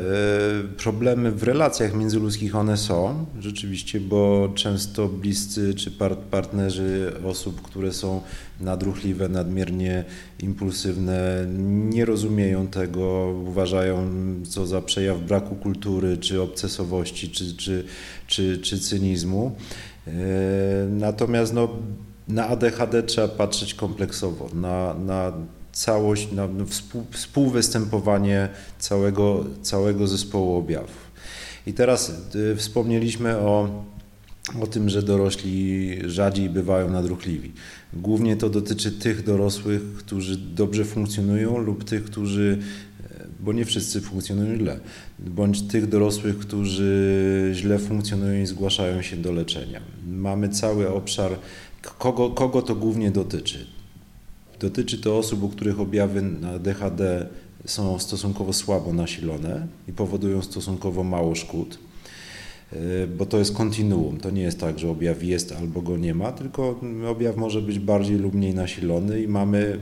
problemy 0.77 1.31
w 1.31 1.43
relacjach 1.43 1.93
międzyludzkich 1.93 2.55
one 2.55 2.77
są 2.77 3.25
rzeczywiście, 3.39 3.99
bo 3.99 4.49
często 4.55 5.07
bliscy 5.07 5.73
czy 5.73 5.91
partnerzy 6.31 7.13
osób, 7.25 7.61
które 7.61 7.93
są 7.93 8.21
nadruchliwe, 8.61 9.29
nadmiernie 9.29 10.03
impulsywne, 10.39 11.45
nie 11.89 12.05
rozumieją 12.05 12.67
tego, 12.67 13.33
uważają 13.47 14.09
co 14.49 14.67
za 14.67 14.81
przejaw 14.81 15.21
braku 15.21 15.55
kultury, 15.55 16.17
czy 16.17 16.41
obcesowości, 16.41 17.29
czy, 17.29 17.57
czy, 17.57 17.83
czy, 18.27 18.57
czy 18.57 18.79
cynizmu. 18.79 19.55
E, 20.07 20.11
natomiast 20.89 21.53
no, 21.53 21.69
na 22.27 22.47
ADHD 22.47 23.03
trzeba 23.03 23.27
patrzeć 23.27 23.73
kompleksowo, 23.73 24.49
na, 24.53 24.93
na 24.93 25.33
całość, 25.79 26.31
na 26.31 26.47
współ, 26.67 27.05
współwystępowanie 27.11 28.49
całego, 28.79 29.45
całego 29.61 30.07
zespołu 30.07 30.55
objawów. 30.55 31.11
I 31.67 31.73
teraz 31.73 32.13
y, 32.35 32.55
wspomnieliśmy 32.55 33.37
o, 33.37 33.83
o 34.61 34.67
tym, 34.67 34.89
że 34.89 35.03
dorośli 35.03 35.97
rzadziej 36.05 36.49
bywają 36.49 36.89
nadruchliwi. 36.89 37.51
Głównie 37.93 38.37
to 38.37 38.49
dotyczy 38.49 38.91
tych 38.91 39.23
dorosłych, 39.23 39.81
którzy 39.97 40.37
dobrze 40.37 40.85
funkcjonują 40.85 41.57
lub 41.57 41.83
tych, 41.83 42.03
którzy, 42.03 42.57
e, 43.03 43.25
bo 43.39 43.53
nie 43.53 43.65
wszyscy 43.65 44.01
funkcjonują 44.01 44.57
źle, 44.57 44.79
bądź 45.19 45.61
tych 45.61 45.87
dorosłych, 45.87 46.37
którzy 46.39 47.51
źle 47.55 47.79
funkcjonują 47.79 48.41
i 48.41 48.45
zgłaszają 48.45 49.01
się 49.01 49.17
do 49.17 49.31
leczenia. 49.31 49.81
Mamy 50.07 50.49
cały 50.49 50.89
obszar, 50.89 51.31
kogo, 51.97 52.29
kogo 52.29 52.61
to 52.61 52.75
głównie 52.75 53.11
dotyczy 53.11 53.78
Dotyczy 54.59 54.97
to 54.97 55.17
osób, 55.17 55.43
u 55.43 55.49
których 55.49 55.79
objawy 55.79 56.23
DHD 56.59 57.27
są 57.65 57.99
stosunkowo 57.99 58.53
słabo 58.53 58.93
nasilone 58.93 59.67
i 59.87 59.93
powodują 59.93 60.41
stosunkowo 60.41 61.03
mało 61.03 61.35
szkód, 61.35 61.79
e, 62.73 63.07
bo 63.07 63.25
to 63.25 63.39
jest 63.39 63.53
kontinuum. 63.53 64.17
To 64.17 64.29
nie 64.29 64.41
jest 64.41 64.59
tak, 64.59 64.79
że 64.79 64.89
objaw 64.89 65.23
jest 65.23 65.51
albo 65.51 65.81
go 65.81 65.97
nie 65.97 66.15
ma, 66.15 66.31
tylko 66.31 66.79
objaw 67.07 67.37
może 67.37 67.61
być 67.61 67.79
bardziej 67.79 68.17
lub 68.17 68.33
mniej 68.33 68.53
nasilony 68.53 69.21
i 69.21 69.27
mamy 69.27 69.79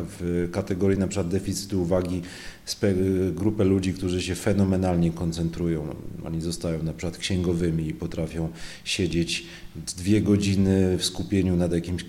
w 0.00 0.48
kategorii 0.52 0.98
na 0.98 1.08
przykład 1.08 1.28
deficytu 1.28 1.82
uwagi 1.82 2.22
grupę 3.34 3.64
ludzi, 3.64 3.94
którzy 3.94 4.22
się 4.22 4.34
fenomenalnie 4.34 5.10
koncentrują. 5.10 5.94
Oni 6.26 6.40
zostają 6.40 6.82
na 6.82 6.92
przykład 6.92 7.18
księgowymi 7.18 7.88
i 7.88 7.94
potrafią 7.94 8.48
siedzieć 8.84 9.46
dwie 9.96 10.20
godziny 10.20 10.98
w 10.98 11.04
skupieniu 11.04 11.56
nad 11.56 11.72
jakimś 11.72 12.04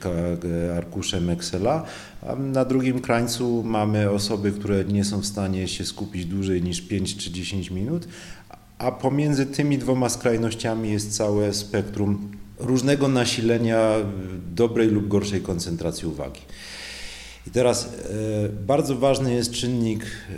arkuszem 0.78 1.30
Excela, 1.30 1.86
a 2.22 2.36
na 2.36 2.66
drugim 2.66 3.00
krańcu 3.00 3.64
mamy 3.64 4.10
osoby, 4.10 4.52
które 4.52 4.86
nie 4.86 5.04
są 5.04 5.20
w 5.22 5.26
stanie 5.26 5.68
się 5.68 5.86
skupić 5.86 6.26
dłużej 6.26 6.62
niż 6.62 6.82
5 6.82 7.18
czy 7.18 7.32
10 7.32 7.72
minut, 7.72 8.08
a 8.78 8.92
pomiędzy 8.92 9.46
tymi 9.46 9.78
dwoma 9.78 10.10
skrajnościami 10.10 10.92
jest 10.92 11.18
całe 11.18 11.54
spektrum 11.54 12.32
różnego 12.60 13.08
nasilenia 13.08 13.92
dobrej 14.56 14.88
lub 14.88 15.08
gorszej 15.08 15.42
koncentracji 15.42 16.08
uwagi. 16.08 16.42
I 17.48 17.52
teraz 17.52 17.86
e, 17.86 17.90
bardzo 18.50 18.96
ważny 18.96 19.34
jest 19.34 19.52
czynnik 19.52 20.04
e, 20.04 20.36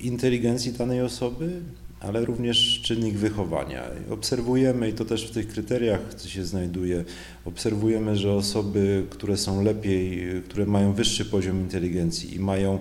inteligencji 0.00 0.72
danej 0.72 1.02
osoby, 1.02 1.60
ale 2.00 2.24
również 2.24 2.80
czynnik 2.82 3.14
wychowania. 3.14 3.84
Obserwujemy, 4.10 4.88
i 4.88 4.92
to 4.92 5.04
też 5.04 5.26
w 5.26 5.30
tych 5.30 5.48
kryteriach 5.48 6.00
się 6.26 6.44
znajduje, 6.44 7.04
obserwujemy, 7.44 8.16
że 8.16 8.32
osoby, 8.32 9.06
które 9.10 9.36
są 9.36 9.62
lepiej, 9.62 10.26
które 10.48 10.66
mają 10.66 10.92
wyższy 10.92 11.24
poziom 11.24 11.60
inteligencji 11.60 12.34
i 12.34 12.38
mają 12.38 12.78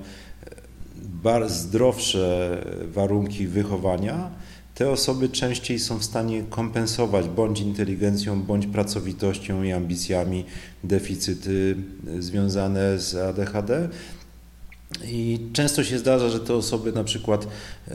e, 1.26 1.50
zdrowsze 1.50 2.58
warunki 2.88 3.48
wychowania, 3.48 4.30
te 4.80 4.90
osoby 4.90 5.30
częściej 5.30 5.80
są 5.80 5.98
w 5.98 6.04
stanie 6.04 6.44
kompensować 6.50 7.28
bądź 7.28 7.60
inteligencją, 7.60 8.44
bądź 8.44 8.68
pracowitością 8.68 9.64
i 9.64 9.72
ambicjami 9.72 10.46
deficyty 10.84 11.76
związane 12.20 13.00
z 13.00 13.16
ADHD. 13.16 13.90
I 15.08 15.40
często 15.54 15.84
się 15.84 15.98
zdarza, 15.98 16.30
że 16.30 16.40
te 16.40 16.54
osoby 16.54 16.92
na 16.92 17.04
przykład 17.04 17.48
e, 17.88 17.94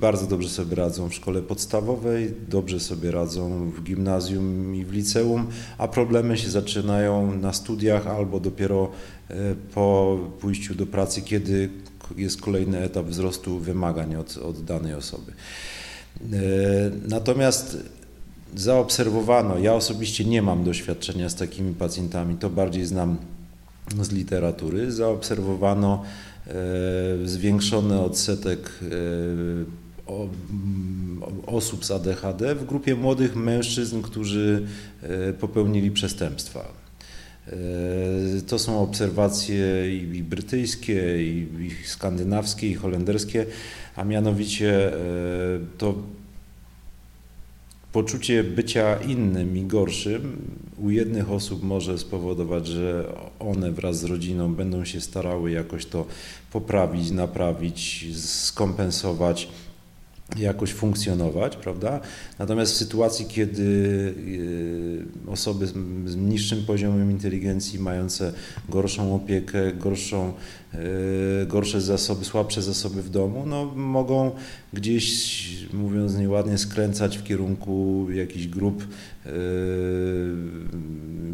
bardzo 0.00 0.26
dobrze 0.26 0.48
sobie 0.48 0.76
radzą 0.76 1.08
w 1.08 1.14
szkole 1.14 1.42
podstawowej, 1.42 2.34
dobrze 2.48 2.80
sobie 2.80 3.10
radzą 3.10 3.70
w 3.70 3.82
gimnazjum 3.82 4.74
i 4.76 4.84
w 4.84 4.92
liceum, 4.92 5.46
a 5.78 5.88
problemy 5.88 6.38
się 6.38 6.50
zaczynają 6.50 7.38
na 7.38 7.52
studiach 7.52 8.06
albo 8.06 8.40
dopiero 8.40 8.90
po 9.74 10.18
pójściu 10.40 10.74
do 10.74 10.86
pracy, 10.86 11.22
kiedy 11.22 11.70
jest 12.16 12.40
kolejny 12.40 12.78
etap 12.78 13.06
wzrostu 13.06 13.58
wymagań 13.58 14.16
od, 14.16 14.36
od 14.36 14.64
danej 14.64 14.94
osoby. 14.94 15.32
E, 15.32 16.36
natomiast 17.08 17.76
zaobserwowano, 18.56 19.58
ja 19.58 19.74
osobiście 19.74 20.24
nie 20.24 20.42
mam 20.42 20.64
doświadczenia 20.64 21.28
z 21.28 21.34
takimi 21.34 21.74
pacjentami, 21.74 22.36
to 22.36 22.50
bardziej 22.50 22.86
znam 22.86 23.16
z 24.00 24.12
literatury, 24.12 24.92
zaobserwowano 24.92 26.02
e, 26.46 26.52
zwiększony 27.24 28.00
odsetek 28.00 28.70
e, 28.82 29.82
osób 31.46 31.84
z 31.84 31.90
ADHD 31.90 32.54
w 32.54 32.66
grupie 32.66 32.94
młodych 32.94 33.36
mężczyzn, 33.36 34.02
którzy 34.02 34.66
popełnili 35.40 35.90
przestępstwa. 35.90 36.81
E, 37.48 37.52
to 38.46 38.58
są 38.58 38.82
obserwacje 38.82 39.96
i 39.96 40.22
brytyjskie, 40.22 41.22
i 41.22 41.70
skandynawskie, 41.84 42.68
i 42.68 42.74
holenderskie, 42.74 43.46
a 43.96 44.04
mianowicie 44.04 44.94
e, 44.94 44.98
to 45.78 45.94
poczucie 47.92 48.44
bycia 48.44 48.96
innym 48.96 49.56
i 49.56 49.62
gorszym 49.62 50.36
u 50.78 50.90
jednych 50.90 51.30
osób 51.30 51.62
może 51.62 51.98
spowodować, 51.98 52.66
że 52.66 53.14
one 53.38 53.72
wraz 53.72 53.98
z 53.98 54.04
rodziną 54.04 54.54
będą 54.54 54.84
się 54.84 55.00
starały 55.00 55.50
jakoś 55.50 55.86
to 55.86 56.06
poprawić, 56.52 57.10
naprawić, 57.10 58.06
skompensować 58.16 59.48
jakoś 60.36 60.72
funkcjonować, 60.72 61.56
prawda? 61.56 62.00
Natomiast 62.38 62.72
w 62.72 62.76
sytuacji, 62.76 63.26
kiedy 63.26 64.14
osoby 65.26 65.66
z 66.06 66.16
niższym 66.16 66.64
poziomem 66.66 67.10
inteligencji, 67.10 67.78
mające 67.78 68.32
gorszą 68.68 69.14
opiekę, 69.14 69.72
gorszą, 69.72 70.32
gorsze 71.46 71.80
zasoby, 71.80 72.24
słabsze 72.24 72.62
zasoby 72.62 73.02
w 73.02 73.10
domu, 73.10 73.44
no, 73.46 73.64
mogą 73.76 74.30
gdzieś, 74.72 75.66
mówiąc 75.72 76.16
nieładnie, 76.16 76.58
skręcać 76.58 77.18
w 77.18 77.24
kierunku 77.24 78.06
jakichś 78.10 78.46
grup 78.46 78.86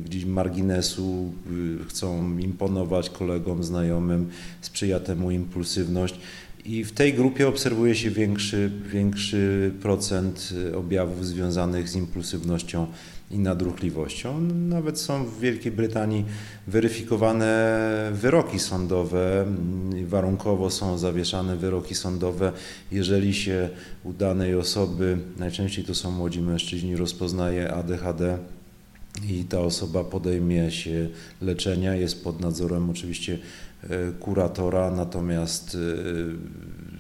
gdzieś 0.05 0.25
marginesu, 0.25 1.33
chcą 1.89 2.39
imponować 2.39 3.11
kolegom, 3.11 3.65
znajomym, 3.65 4.29
sprzyja 4.61 5.01
temu 5.01 5.31
impulsywność. 5.31 6.15
I 6.69 6.85
w 6.85 6.93
tej 6.93 7.15
grupie 7.15 7.49
obserwuje 7.49 7.95
się 7.95 8.11
większy, 8.11 8.71
większy 8.93 9.73
procent 9.83 10.53
objawów 10.77 11.27
związanych 11.27 11.89
z 11.89 11.97
impulsywnością 11.97 12.87
i 13.31 13.39
nadruchliwością. 13.39 14.41
Nawet 14.69 15.01
są 15.01 15.25
w 15.25 15.41
Wielkiej 15.41 15.73
Brytanii 15.73 16.25
weryfikowane 16.67 18.11
wyroki 18.13 18.59
sądowe, 18.59 19.47
warunkowo 20.07 20.71
są 20.71 20.99
zawieszane 20.99 21.57
wyroki 21.57 21.95
sądowe, 21.95 22.53
jeżeli 22.93 23.35
się 23.35 23.69
u 24.05 24.13
danej 24.13 24.55
osoby, 24.55 25.19
najczęściej 25.39 25.85
to 25.85 25.95
są 25.95 26.11
młodzi 26.11 26.41
mężczyźni, 26.41 26.97
rozpoznaje 26.97 27.75
ADHD 27.75 28.39
i 29.25 29.45
ta 29.45 29.61
osoba 29.61 30.05
podejmie 30.05 30.71
się 30.71 31.09
leczenia, 31.43 31.95
jest 31.95 32.25
pod 32.25 32.41
nadzorem 32.41 32.91
oczywiście 32.91 33.39
e, 33.83 34.13
kuratora, 34.13 34.91
natomiast 34.91 35.77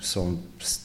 e, 0.00 0.02
są 0.02 0.36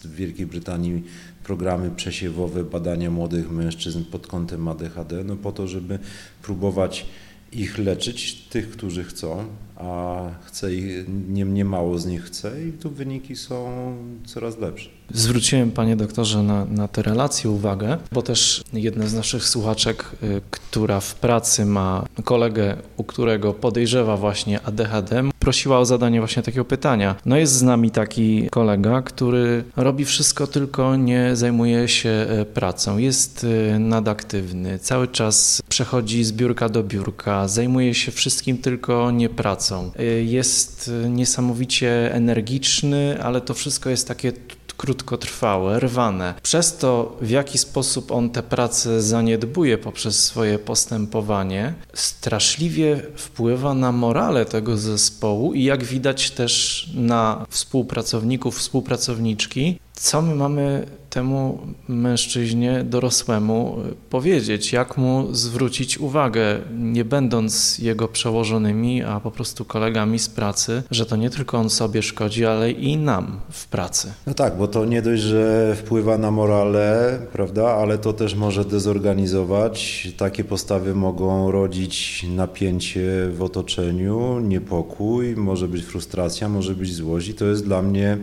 w 0.04 0.16
Wielkiej 0.16 0.46
Brytanii 0.46 1.04
programy 1.44 1.92
przesiewowe 1.92 2.64
badania 2.64 3.12
młodych 3.12 3.52
mężczyzn 3.52 4.04
pod 4.04 4.28
kątem 4.28 4.68
ADHD, 4.68 5.24
no 5.24 5.36
po 5.36 5.52
to, 5.52 5.68
żeby 5.68 6.00
próbować 6.42 7.06
ich 7.52 7.78
leczyć, 7.78 8.34
tych, 8.34 8.70
którzy 8.70 9.04
chcą, 9.04 9.46
a 9.76 10.22
chce 10.44 10.74
ich, 10.76 11.06
nie, 11.30 11.44
nie 11.44 11.66
mało 11.66 12.00
z 12.00 12.06
nich 12.06 12.24
chce 12.24 12.68
i 12.68 12.72
tu 12.72 12.90
wyniki 12.90 13.36
są 13.36 13.96
coraz 14.26 14.58
lepsze. 14.58 14.90
Zwróciłem, 15.12 15.72
panie 15.72 15.96
doktorze, 15.96 16.44
na, 16.44 16.66
na 16.66 16.88
te 16.88 17.02
relacje 17.02 17.50
uwagę, 17.50 17.98
bo 18.12 18.22
też 18.22 18.64
jedna 18.74 19.08
z 19.08 19.14
naszych 19.14 19.46
słuchaczek, 19.46 20.06
y, 20.24 20.42
która 20.52 21.00
w 21.00 21.16
pracy 21.16 21.66
ma 21.66 22.06
kolegę, 22.24 22.78
u 22.98 23.04
którego 23.04 23.54
podejrzewa 23.54 24.18
właśnie 24.18 24.62
ADHD, 24.62 25.24
prosiła 25.40 25.80
o 25.80 25.86
zadanie 25.86 26.20
właśnie 26.20 26.44
takiego 26.44 26.66
pytania. 26.66 27.16
No 27.26 27.38
jest 27.38 27.54
z 27.54 27.62
nami 27.62 27.92
taki 27.92 28.50
kolega, 28.50 29.02
który 29.02 29.64
robi 29.76 30.06
wszystko, 30.06 30.48
tylko 30.48 30.96
nie 30.96 31.36
zajmuje 31.36 31.88
się 31.88 32.10
e, 32.10 32.46
pracą. 32.46 32.98
Jest 32.98 33.46
e, 33.76 33.80
nadaktywny, 33.80 34.80
cały 34.80 35.08
czas 35.08 35.62
przechodzi 35.70 36.24
z 36.24 36.32
biurka 36.32 36.70
do 36.70 36.84
biurka, 36.84 37.48
zajmuje 37.48 37.94
się 37.94 38.12
wszystkim, 38.12 38.58
tylko 38.58 39.12
nie 39.12 39.30
pracą. 39.30 39.92
E, 40.00 40.04
jest 40.06 40.92
niesamowicie 41.10 42.14
energiczny, 42.14 43.24
ale 43.24 43.42
to 43.42 43.54
wszystko 43.54 43.90
jest 43.90 44.08
takie 44.08 44.32
krótkotrwałe, 44.78 45.80
rwane. 45.80 46.34
Przez 46.44 46.78
to, 46.78 47.18
w 47.22 47.30
jaki 47.30 47.58
sposób 47.58 48.12
on 48.12 48.30
tę 48.30 48.44
pracę 48.44 49.02
zaniedbuje 49.02 49.78
poprzez 49.78 50.26
swoje 50.26 50.60
postępowanie, 50.60 51.74
straszliwie 51.94 53.02
wpływa 53.16 53.74
na 53.74 53.92
morale 53.92 54.46
tego 54.46 54.78
zespołu 54.78 55.54
i 55.54 55.64
jak 55.64 55.84
widać 55.84 56.32
też 56.32 56.90
na 56.94 57.46
współpracowników, 57.50 58.58
współpracowniczki, 58.58 59.80
co 59.94 60.22
my 60.22 60.36
mamy 60.36 60.86
temu 61.14 61.60
mężczyźnie 61.88 62.84
dorosłemu 62.84 63.78
powiedzieć, 64.10 64.74
jak 64.74 64.98
mu 64.98 65.28
zwrócić 65.32 65.98
uwagę, 65.98 66.60
nie 66.78 67.06
będąc 67.06 67.80
jego 67.80 68.08
przełożonymi, 68.08 69.04
a 69.04 69.20
po 69.20 69.32
prostu 69.32 69.66
kolegami 69.66 70.20
z 70.20 70.30
pracy, 70.30 70.84
że 70.92 71.06
to 71.06 71.16
nie 71.16 71.30
tylko 71.30 71.58
on 71.58 71.70
sobie 71.70 72.02
szkodzi, 72.02 72.46
ale 72.46 72.72
i 72.72 72.98
nam 72.98 73.40
w 73.52 73.68
pracy. 73.68 74.14
No 74.28 74.34
tak, 74.34 74.58
bo 74.58 74.68
to 74.68 74.86
nie 74.86 75.02
dość, 75.02 75.22
że 75.22 75.76
wpływa 75.76 76.18
na 76.18 76.32
morale, 76.32 77.20
prawda, 77.34 77.68
ale 77.68 77.98
to 77.98 78.14
też 78.14 78.36
może 78.36 78.66
dezorganizować. 78.66 80.08
Takie 80.18 80.44
postawy 80.44 80.96
mogą 80.96 81.52
rodzić 81.52 82.26
napięcie 82.30 83.30
w 83.34 83.44
otoczeniu, 83.44 84.40
niepokój, 84.40 85.36
może 85.36 85.68
być 85.68 85.84
frustracja, 85.84 86.50
może 86.50 86.76
być 86.76 86.94
złość 86.94 87.28
i 87.28 87.34
to 87.34 87.46
jest 87.46 87.66
dla 87.66 87.82
mnie 87.82 88.18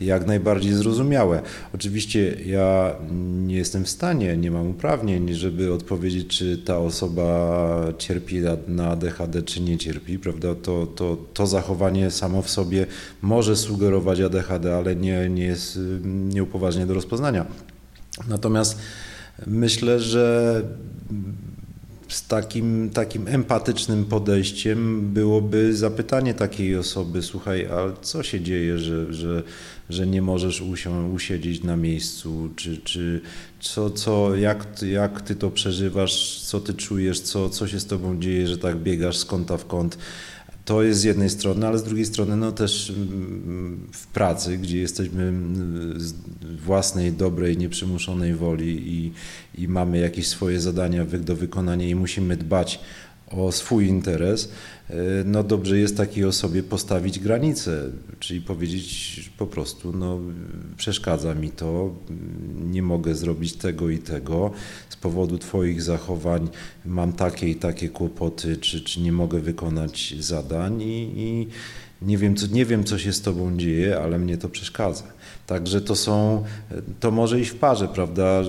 jak 0.00 0.26
najbardziej 0.26 0.72
zrozumiałe. 0.72 1.42
Oczywiście 1.74 2.36
ja 2.46 2.96
nie 3.46 3.56
jestem 3.56 3.84
w 3.84 3.88
stanie, 3.88 4.36
nie 4.36 4.50
mam 4.50 4.70
uprawnień, 4.70 5.34
żeby 5.34 5.72
odpowiedzieć, 5.72 6.26
czy 6.26 6.58
ta 6.58 6.78
osoba 6.78 7.92
cierpi 7.98 8.36
na 8.68 8.88
ADHD, 8.88 9.42
czy 9.42 9.60
nie 9.60 9.78
cierpi, 9.78 10.18
prawda? 10.18 10.54
To, 10.54 10.86
to, 10.86 11.16
to 11.34 11.46
zachowanie 11.46 12.10
samo 12.10 12.42
w 12.42 12.50
sobie 12.50 12.86
może 13.22 13.56
sugerować 13.56 14.20
ADHD, 14.20 14.76
ale 14.76 14.96
nie, 14.96 15.28
nie 15.28 15.44
jest 15.44 15.78
nieupoważnie 16.04 16.86
do 16.86 16.94
rozpoznania. 16.94 17.46
Natomiast 18.28 18.78
myślę, 19.46 20.00
że 20.00 20.62
z 22.08 22.26
takim, 22.26 22.90
takim 22.90 23.28
empatycznym 23.28 24.04
podejściem 24.04 25.10
byłoby 25.12 25.76
zapytanie 25.76 26.34
takiej 26.34 26.76
osoby, 26.76 27.22
słuchaj, 27.22 27.66
a 27.66 28.02
co 28.02 28.22
się 28.22 28.40
dzieje, 28.40 28.78
że, 28.78 29.14
że, 29.14 29.42
że 29.90 30.06
nie 30.06 30.22
możesz 30.22 30.60
usią, 30.60 31.10
usiedzieć 31.10 31.62
na 31.62 31.76
miejscu, 31.76 32.50
czy, 32.56 32.78
czy 32.78 33.20
co, 33.60 33.90
co, 33.90 34.36
jak, 34.36 34.82
jak 34.82 35.20
ty 35.20 35.36
to 35.36 35.50
przeżywasz, 35.50 36.40
co 36.40 36.60
ty 36.60 36.74
czujesz, 36.74 37.20
co, 37.20 37.50
co 37.50 37.68
się 37.68 37.80
z 37.80 37.86
tobą 37.86 38.20
dzieje, 38.20 38.46
że 38.46 38.58
tak 38.58 38.76
biegasz 38.76 39.16
z 39.16 39.24
kąta 39.24 39.56
w 39.56 39.66
kąt. 39.66 39.98
To 40.64 40.82
jest 40.82 41.00
z 41.00 41.04
jednej 41.04 41.30
strony, 41.30 41.66
ale 41.66 41.78
z 41.78 41.84
drugiej 41.84 42.06
strony 42.06 42.36
no 42.36 42.52
też 42.52 42.90
mm, 42.90 43.88
w 43.92 44.06
pracy, 44.06 44.58
gdzie 44.58 44.78
jesteśmy 44.78 45.22
mm, 45.22 46.00
z 46.00 46.14
własnej, 46.64 47.12
dobrej, 47.12 47.56
nieprzymuszonej 47.56 48.34
woli 48.34 48.92
i, 48.92 49.12
i 49.62 49.68
mamy 49.68 49.98
jakieś 49.98 50.28
swoje 50.28 50.60
zadania 50.60 51.04
do 51.04 51.36
wykonania 51.36 51.88
i 51.88 51.94
musimy 51.94 52.36
dbać 52.36 52.80
o 53.30 53.52
swój 53.52 53.86
interes, 53.86 54.48
e, 54.90 54.94
no 55.24 55.42
dobrze 55.42 55.78
jest 55.78 55.96
takiej 55.96 56.24
osobie 56.24 56.62
postawić 56.62 57.18
granicę, 57.18 57.90
czyli 58.18 58.40
powiedzieć 58.40 59.30
po 59.38 59.46
prostu, 59.46 59.92
no 59.92 60.18
przeszkadza 60.76 61.34
mi 61.34 61.50
to, 61.50 61.94
nie 62.64 62.82
mogę 62.82 63.14
zrobić 63.14 63.52
tego 63.52 63.90
i 63.90 63.98
tego, 63.98 64.50
z 64.88 64.96
powodu 64.96 65.38
Twoich 65.38 65.82
zachowań 65.82 66.48
mam 66.84 67.12
takie 67.12 67.48
i 67.48 67.54
takie 67.54 67.88
kłopoty, 67.88 68.56
czy, 68.56 68.80
czy 68.80 69.00
nie 69.00 69.12
mogę 69.12 69.40
wykonać 69.40 70.14
zadań 70.18 70.82
i, 70.82 71.12
i 71.16 71.46
nie, 72.02 72.18
wiem, 72.18 72.36
co, 72.36 72.46
nie 72.46 72.64
wiem, 72.64 72.84
co 72.84 72.98
się 72.98 73.12
z 73.12 73.20
Tobą 73.20 73.56
dzieje, 73.56 73.98
ale 73.98 74.18
mnie 74.18 74.38
to 74.38 74.48
przeszkadza. 74.48 75.15
Także 75.46 75.80
to 75.80 75.96
są, 75.96 76.44
to 77.00 77.10
może 77.10 77.40
iść 77.40 77.50
w 77.50 77.58
parze, 77.58 77.88
prawda? 77.88 78.42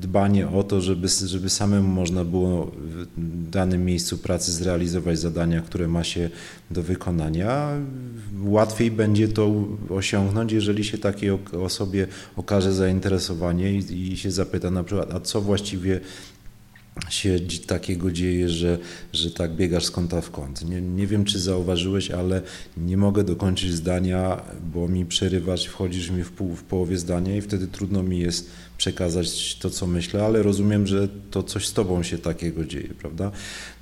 Dbanie 0.00 0.48
o 0.48 0.62
to, 0.62 0.80
żeby, 0.80 1.08
żeby 1.08 1.50
samemu 1.50 1.88
można 1.88 2.24
było 2.24 2.70
w 3.16 3.50
danym 3.50 3.84
miejscu 3.84 4.18
pracy 4.18 4.52
zrealizować 4.52 5.18
zadania, 5.18 5.60
które 5.60 5.88
ma 5.88 6.04
się 6.04 6.30
do 6.70 6.82
wykonania. 6.82 7.68
Łatwiej 8.44 8.90
będzie 8.90 9.28
to 9.28 9.52
osiągnąć, 9.90 10.52
jeżeli 10.52 10.84
się 10.84 10.98
takiej 10.98 11.30
osobie 11.64 12.06
okaże 12.36 12.72
zainteresowanie 12.72 13.72
i, 13.72 14.12
i 14.12 14.16
się 14.16 14.30
zapyta 14.30 14.70
na 14.70 14.84
przykład, 14.84 15.14
a 15.14 15.20
co 15.20 15.40
właściwie 15.40 16.00
się 17.08 17.40
takiego 17.66 18.10
dzieje, 18.10 18.48
że, 18.48 18.78
że 19.12 19.30
tak 19.30 19.54
biegasz 19.54 19.84
z 19.84 19.90
kąta 19.90 20.20
w 20.20 20.30
kąt. 20.30 20.68
Nie, 20.68 20.80
nie 20.80 21.06
wiem, 21.06 21.24
czy 21.24 21.38
zauważyłeś, 21.38 22.10
ale 22.10 22.42
nie 22.76 22.96
mogę 22.96 23.24
dokończyć 23.24 23.72
zdania, 23.72 24.42
bo 24.74 24.88
mi 24.88 25.06
przerywasz, 25.06 25.66
wchodzisz 25.66 26.10
mi 26.10 26.24
w, 26.24 26.30
pół, 26.30 26.54
w 26.54 26.62
połowie 26.62 26.98
zdania 26.98 27.36
i 27.36 27.40
wtedy 27.40 27.66
trudno 27.66 28.02
mi 28.02 28.18
jest 28.18 28.50
przekazać 28.80 29.56
to, 29.56 29.70
co 29.70 29.86
myślę, 29.86 30.24
ale 30.24 30.42
rozumiem, 30.42 30.86
że 30.86 31.08
to 31.30 31.42
coś 31.42 31.66
z 31.66 31.72
tobą 31.72 32.02
się 32.02 32.18
takiego 32.18 32.64
dzieje, 32.64 32.88
prawda? 32.98 33.30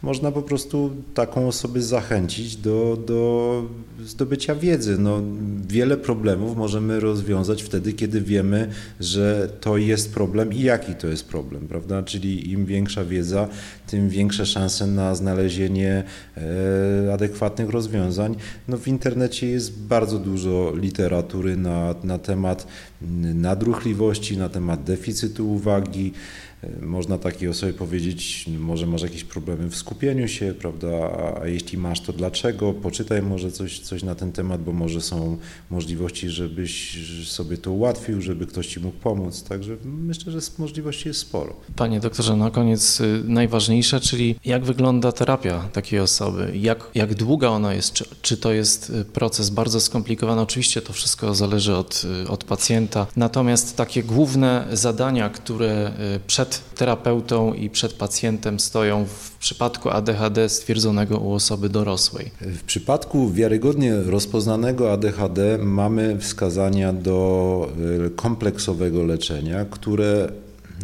Można 0.02 0.32
po 0.32 0.42
prostu 0.42 0.90
taką 1.14 1.48
osobę 1.48 1.82
zachęcić 1.82 2.56
do, 2.56 2.98
do 3.06 3.62
zdobycia 4.04 4.54
wiedzy. 4.54 4.98
No, 4.98 5.22
wiele 5.68 5.96
problemów 5.96 6.56
możemy 6.56 7.00
rozwiązać 7.00 7.62
wtedy, 7.62 7.92
kiedy 7.92 8.20
wiemy, 8.20 8.70
że 9.00 9.50
to 9.61 9.76
jest 9.76 10.14
problem 10.14 10.52
i 10.52 10.61
jaki 10.61 10.94
to 10.94 11.06
jest 11.06 11.28
problem, 11.28 11.68
prawda? 11.68 12.02
Czyli 12.02 12.52
im 12.52 12.66
większa 12.66 13.04
wiedza, 13.04 13.48
tym 13.87 14.08
większe 14.08 14.46
szanse 14.46 14.87
na 14.87 15.14
znalezienie 15.14 16.04
e, 16.37 17.12
adekwatnych 17.14 17.70
rozwiązań. 17.70 18.37
No, 18.68 18.76
w 18.78 18.88
internecie 18.88 19.46
jest 19.46 19.78
bardzo 19.82 20.18
dużo 20.18 20.72
literatury 20.76 21.56
na, 21.56 21.94
na 22.04 22.18
temat 22.18 22.66
nadruchliwości, 23.34 24.37
na 24.37 24.48
temat 24.48 24.82
deficytu 24.84 25.52
uwagi, 25.52 26.12
Można 26.80 27.18
takiej 27.18 27.48
osobie 27.48 27.72
powiedzieć, 27.72 28.46
może 28.58 28.86
masz 28.86 29.02
jakieś 29.02 29.24
problemy 29.24 29.68
w 29.68 29.76
skupieniu 29.76 30.28
się, 30.28 30.54
prawda, 30.58 30.88
a 31.42 31.46
jeśli 31.46 31.78
masz, 31.78 32.00
to 32.00 32.12
dlaczego? 32.12 32.72
Poczytaj 32.72 33.22
może 33.22 33.52
coś, 33.52 33.80
coś 33.80 34.02
na 34.02 34.14
ten 34.14 34.32
temat, 34.32 34.62
bo 34.62 34.72
może 34.72 35.00
są 35.00 35.38
możliwości, 35.70 36.30
żebyś 36.30 36.98
sobie 37.28 37.58
to 37.58 37.72
ułatwił, 37.72 38.20
żeby 38.20 38.46
ktoś 38.46 38.66
Ci 38.66 38.80
mógł 38.80 38.98
pomóc. 38.98 39.42
Także 39.42 39.76
myślę, 39.84 40.32
że 40.32 40.38
możliwości 40.58 41.08
jest 41.08 41.20
sporo. 41.20 41.56
Panie 41.76 42.00
doktorze, 42.00 42.36
na 42.36 42.50
koniec 42.50 43.00
y, 43.00 43.22
najważniejsze, 43.24 44.00
czyli 44.00 44.36
jak 44.44 44.64
wygląda 44.64 45.12
terapia 45.12 45.68
takiej 45.72 46.00
osoby? 46.00 46.52
Jak, 46.54 46.90
jak 46.94 47.14
długa 47.14 47.48
ona 47.48 47.74
jest? 47.74 47.92
Czy, 47.92 48.04
czy 48.22 48.36
to 48.36 48.52
jest 48.52 48.90
y, 48.90 49.04
proces 49.04 49.50
bardzo 49.50 49.80
skomplikowany? 49.80 50.40
Oczywiście 50.40 50.82
to 50.82 50.92
wszystko 50.92 51.34
zależy 51.34 51.76
od, 51.76 52.02
y, 52.24 52.28
od 52.28 52.44
pacjenta. 52.44 53.06
Natomiast 53.16 53.76
takie 53.76 54.02
główne 54.02 54.66
zadania, 54.72 55.28
które 55.30 55.92
przed 56.26 56.47
terapeutą 56.76 57.54
i 57.54 57.70
przed 57.70 57.92
pacjentem 57.92 58.61
stoją 58.61 59.04
w 59.04 59.37
przypadku 59.38 59.90
ADHD 59.90 60.48
stwierdzonego 60.48 61.18
u 61.18 61.32
osoby 61.32 61.68
dorosłej? 61.68 62.30
W 62.40 62.62
przypadku 62.62 63.30
wiarygodnie 63.30 63.94
rozpoznanego 63.94 64.92
ADHD 64.92 65.58
mamy 65.58 66.18
wskazania 66.18 66.92
do 66.92 67.72
kompleksowego 68.16 69.02
leczenia, 69.02 69.64
które 69.64 70.28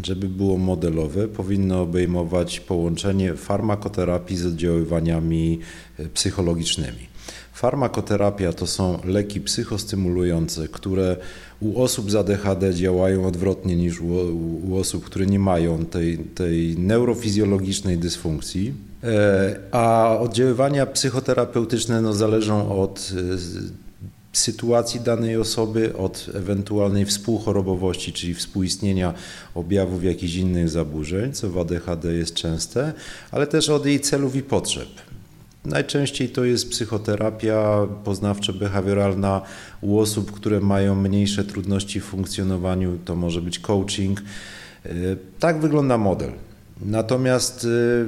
żeby 0.02 0.28
było 0.28 0.58
modelowe, 0.58 1.28
powinno 1.28 1.82
obejmować 1.82 2.60
połączenie 2.60 3.34
farmakoterapii 3.34 4.36
z 4.36 4.46
oddziaływaniami 4.46 5.58
e, 5.98 6.08
psychologicznymi. 6.08 7.13
Farmakoterapia 7.54 8.52
to 8.52 8.66
są 8.66 8.98
leki 9.04 9.40
psychostymulujące, 9.40 10.68
które 10.68 11.16
u 11.60 11.82
osób 11.82 12.10
z 12.10 12.14
ADHD 12.14 12.74
działają 12.74 13.26
odwrotnie 13.26 13.76
niż 13.76 14.00
u, 14.00 14.06
u 14.70 14.76
osób, 14.76 15.04
które 15.04 15.26
nie 15.26 15.38
mają 15.38 15.84
tej, 15.84 16.18
tej 16.18 16.78
neurofizjologicznej 16.78 17.98
dysfunkcji. 17.98 18.74
E, 19.04 19.56
a 19.72 20.16
oddziaływania 20.20 20.86
psychoterapeutyczne 20.86 22.02
no, 22.02 22.12
zależą 22.12 22.82
od 22.82 23.12
e, 23.34 23.38
sytuacji 24.32 25.00
danej 25.00 25.36
osoby, 25.36 25.96
od 25.96 26.30
ewentualnej 26.34 27.04
współchorobowości, 27.04 28.12
czyli 28.12 28.34
współistnienia 28.34 29.14
objawów 29.54 30.04
jakichś 30.04 30.34
innych 30.34 30.68
zaburzeń, 30.68 31.32
co 31.32 31.50
w 31.50 31.58
ADHD 31.58 32.14
jest 32.14 32.34
częste, 32.34 32.92
ale 33.30 33.46
też 33.46 33.68
od 33.68 33.86
jej 33.86 34.00
celów 34.00 34.36
i 34.36 34.42
potrzeb. 34.42 34.88
Najczęściej 35.64 36.28
to 36.28 36.44
jest 36.44 36.70
psychoterapia 36.70 37.86
poznawczo-behawioralna 38.04 39.40
u 39.80 39.98
osób, 39.98 40.32
które 40.32 40.60
mają 40.60 40.94
mniejsze 40.94 41.44
trudności 41.44 42.00
w 42.00 42.04
funkcjonowaniu, 42.04 42.98
to 43.04 43.16
może 43.16 43.42
być 43.42 43.58
coaching. 43.58 44.22
Tak 45.38 45.60
wygląda 45.60 45.98
model. 45.98 46.32
Natomiast 46.80 47.64
y, 47.64 48.06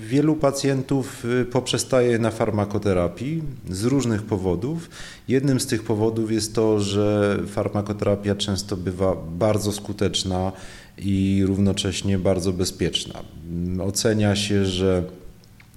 wielu 0.00 0.36
pacjentów 0.36 1.24
y, 1.24 1.44
poprzestaje 1.44 2.18
na 2.18 2.30
farmakoterapii 2.30 3.42
z 3.70 3.84
różnych 3.84 4.22
powodów. 4.22 4.90
Jednym 5.28 5.60
z 5.60 5.66
tych 5.66 5.82
powodów 5.82 6.32
jest 6.32 6.54
to, 6.54 6.80
że 6.80 7.38
farmakoterapia 7.46 8.34
często 8.34 8.76
bywa 8.76 9.16
bardzo 9.38 9.72
skuteczna 9.72 10.52
i 10.98 11.44
równocześnie 11.46 12.18
bardzo 12.18 12.52
bezpieczna. 12.52 13.20
Ocenia 13.80 14.36
się, 14.36 14.64
że 14.64 15.02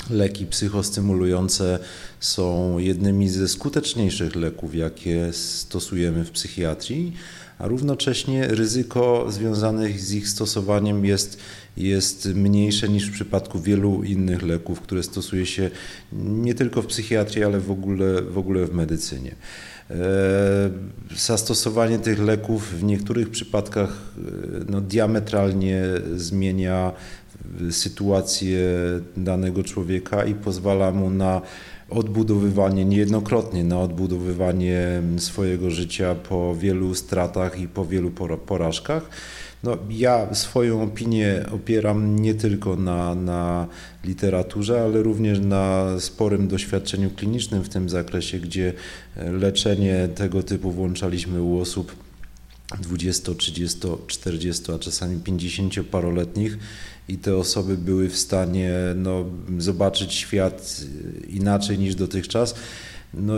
leki 0.10 0.46
psychostymulujące 0.46 1.80
są 2.20 2.78
jednymi 2.78 3.30
ze 3.30 3.48
skuteczniejszych 3.48 4.36
leków, 4.36 4.76
jakie 4.76 5.34
stosujemy 5.34 6.26
w 6.26 6.32
psychiatrii, 6.32 7.14
a 7.60 7.68
równocześnie 7.68 8.48
ryzyko 8.48 9.26
związane 9.30 9.90
z 9.90 10.14
ich 10.14 10.30
stosowaniem 10.30 11.06
jest 11.06 11.38
jest 11.78 12.26
mniejsze 12.26 12.90
niż 12.90 13.08
w 13.10 13.14
przypadku 13.14 13.60
wielu 13.60 14.04
innych 14.04 14.42
leków, 14.42 14.82
które 14.82 15.04
stosuje 15.04 15.46
się 15.46 15.70
nie 16.14 16.54
tylko 16.54 16.82
w 16.82 16.88
psychiatrii, 16.88 17.44
ale 17.44 17.60
w 17.60 17.72
ogóle 17.72 18.22
w, 18.22 18.38
ogóle 18.38 18.66
w 18.66 18.74
medycynie. 18.74 19.36
E, 19.90 19.96
zastosowanie 21.16 22.00
tych 22.00 22.20
leków 22.20 22.80
w 22.80 22.84
niektórych 22.84 23.30
przypadkach 23.30 23.90
e, 23.90 24.22
no, 24.70 24.82
diametralnie 24.82 25.84
zmienia 26.16 26.92
sytuację 27.72 28.60
danego 29.18 29.64
człowieka 29.64 30.26
i 30.26 30.36
pozwala 30.36 30.92
mu 30.92 31.10
na 31.10 31.42
odbudowywanie, 31.90 32.86
niejednokrotnie 32.86 33.64
na 33.64 33.80
odbudowywanie 33.80 35.02
swojego 35.18 35.72
życia 35.72 36.16
po 36.16 36.56
wielu 36.56 36.96
stratach 36.96 37.60
i 37.60 37.68
po 37.68 37.86
wielu 37.86 38.12
porażkach. 38.46 39.10
No, 39.64 39.78
ja 39.90 40.34
swoją 40.34 40.84
opinię 40.84 41.46
opieram 41.52 42.20
nie 42.20 42.34
tylko 42.34 42.76
na, 42.76 43.16
na 43.16 43.68
literaturze, 44.04 44.82
ale 44.84 45.04
również 45.04 45.40
na 45.40 45.86
sporym 46.00 46.48
doświadczeniu 46.48 47.10
klinicznym 47.10 47.64
w 47.64 47.70
tym 47.70 47.90
zakresie, 47.90 48.40
gdzie 48.40 48.74
leczenie 49.16 50.10
tego 50.16 50.44
typu 50.44 50.72
włączaliśmy 50.72 51.42
u 51.42 51.60
osób 51.60 51.96
20, 52.80 53.36
30, 53.36 53.80
40, 54.08 54.72
a 54.72 54.80
czasami 54.80 55.18
50-paroletnich 55.18 56.58
i 57.12 57.18
te 57.18 57.38
osoby 57.38 57.78
były 57.78 58.10
w 58.10 58.18
stanie 58.18 58.74
no, 58.96 59.26
zobaczyć 59.58 60.14
świat 60.14 60.82
inaczej 61.30 61.80
niż 61.80 61.96
dotychczas 61.96 62.56
no, 63.14 63.34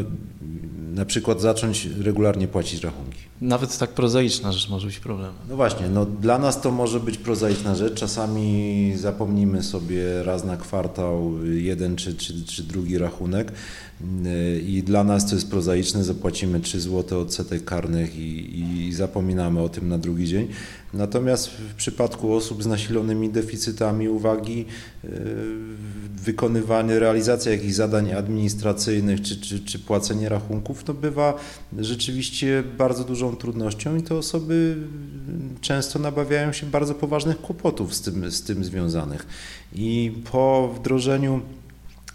na 0.94 1.06
przykład 1.06 1.42
zacząć 1.42 1.86
regularnie 1.86 2.48
płacić 2.48 2.84
rachunki. 2.84 3.20
Nawet 3.42 3.78
tak 3.78 3.90
prozaiczna 3.90 4.52
rzecz 4.52 4.70
może 4.70 4.88
być 4.88 5.00
problemem. 5.00 5.34
No 5.50 5.56
właśnie, 5.56 5.90
no, 5.90 6.06
dla 6.06 6.40
nas 6.40 6.62
to 6.62 6.72
może 6.72 7.00
być 7.00 7.18
prozaiczna 7.18 7.76
rzecz. 7.76 7.94
Czasami 7.94 8.94
zapomnimy 8.98 9.64
sobie 9.64 10.24
raz 10.24 10.44
na 10.44 10.58
kwartał 10.58 11.46
jeden 11.46 11.96
czy, 11.96 12.16
czy, 12.16 12.46
czy 12.46 12.64
drugi 12.64 12.98
rachunek 12.98 13.52
i 14.68 14.84
dla 14.84 15.04
nas 15.04 15.30
to 15.30 15.36
jest 15.36 15.50
prozaiczne, 15.50 16.04
zapłacimy 16.04 16.60
3 16.60 16.82
zł 16.82 17.22
odsetek 17.22 17.64
karnych 17.64 18.16
i, 18.16 18.60
i 18.88 18.94
zapominamy 18.94 19.62
o 19.62 19.70
tym 19.70 19.90
na 19.90 19.98
drugi 19.98 20.28
dzień. 20.28 20.48
Natomiast 20.94 21.50
w 21.50 21.74
przypadku 21.74 22.34
osób 22.34 22.64
z 22.64 22.68
nasilonymi 22.68 23.30
deficytami 23.30 24.10
uwagi, 24.10 24.66
e, 25.04 25.08
wykonywanie, 26.24 27.00
realizacja 27.00 27.52
jakichś 27.52 27.74
zadań 27.74 28.12
administracyjnych 28.12 29.22
czy, 29.22 29.42
czy, 29.42 29.60
czy 29.60 29.80
płacenie 29.80 30.30
rachunków, 30.30 30.84
to 30.84 30.94
bywa 30.94 31.34
rzeczywiście 31.80 32.64
bardzo 32.78 33.04
dużą 33.04 33.36
trudnością 33.36 33.96
i 33.96 34.04
te 34.04 34.16
osoby 34.16 34.78
często 35.62 36.00
nabawiają 36.00 36.54
się 36.54 36.66
bardzo 36.66 36.96
poważnych 36.96 37.42
kłopotów 37.42 37.94
z 37.94 38.02
tym, 38.02 38.32
z 38.32 38.44
tym 38.44 38.64
związanych. 38.64 39.28
I 39.76 40.12
po 40.32 40.74
wdrożeniu 40.76 41.42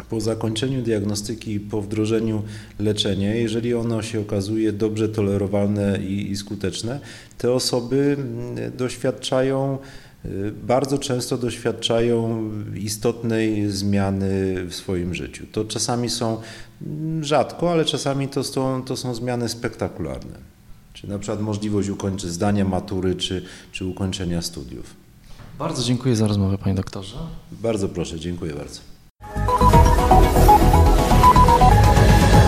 po 0.04 0.20
zakończeniu 0.20 0.82
diagnostyki, 0.82 1.60
po 1.60 1.82
wdrożeniu 1.82 2.42
leczenia, 2.78 3.34
jeżeli 3.34 3.74
ono 3.74 4.02
się 4.02 4.20
okazuje 4.20 4.72
dobrze 4.72 5.08
tolerowalne 5.08 5.98
i, 6.02 6.30
i 6.30 6.36
skuteczne, 6.36 7.00
te 7.38 7.52
osoby 7.52 8.16
mm, 8.18 8.76
doświadczają 8.76 9.78
y, 10.24 10.52
bardzo 10.62 10.98
często 10.98 11.38
doświadczają 11.38 12.50
istotnej 12.74 13.70
zmiany 13.70 14.64
w 14.64 14.74
swoim 14.74 15.14
życiu. 15.14 15.46
To 15.52 15.64
czasami 15.64 16.10
są 16.10 16.40
mm, 16.86 17.24
rzadko, 17.24 17.72
ale 17.72 17.84
czasami 17.84 18.28
to 18.28 18.44
są, 18.44 18.82
to 18.82 18.96
są 18.96 19.14
zmiany 19.14 19.48
spektakularne. 19.48 20.58
Czy 20.92 21.08
na 21.08 21.18
przykład 21.18 21.40
możliwość 21.40 21.88
ukończenia 21.88 22.32
zdania 22.32 22.64
matury, 22.64 23.14
czy, 23.14 23.42
czy 23.72 23.84
ukończenia 23.84 24.42
studiów. 24.42 24.94
Bardzo 25.58 25.82
dziękuję 25.82 26.16
za 26.16 26.26
rozmowę, 26.26 26.58
panie 26.58 26.74
doktorze. 26.74 27.16
Bardzo 27.52 27.88
proszę, 27.88 28.20
dziękuję 28.20 28.54
bardzo. 28.54 28.80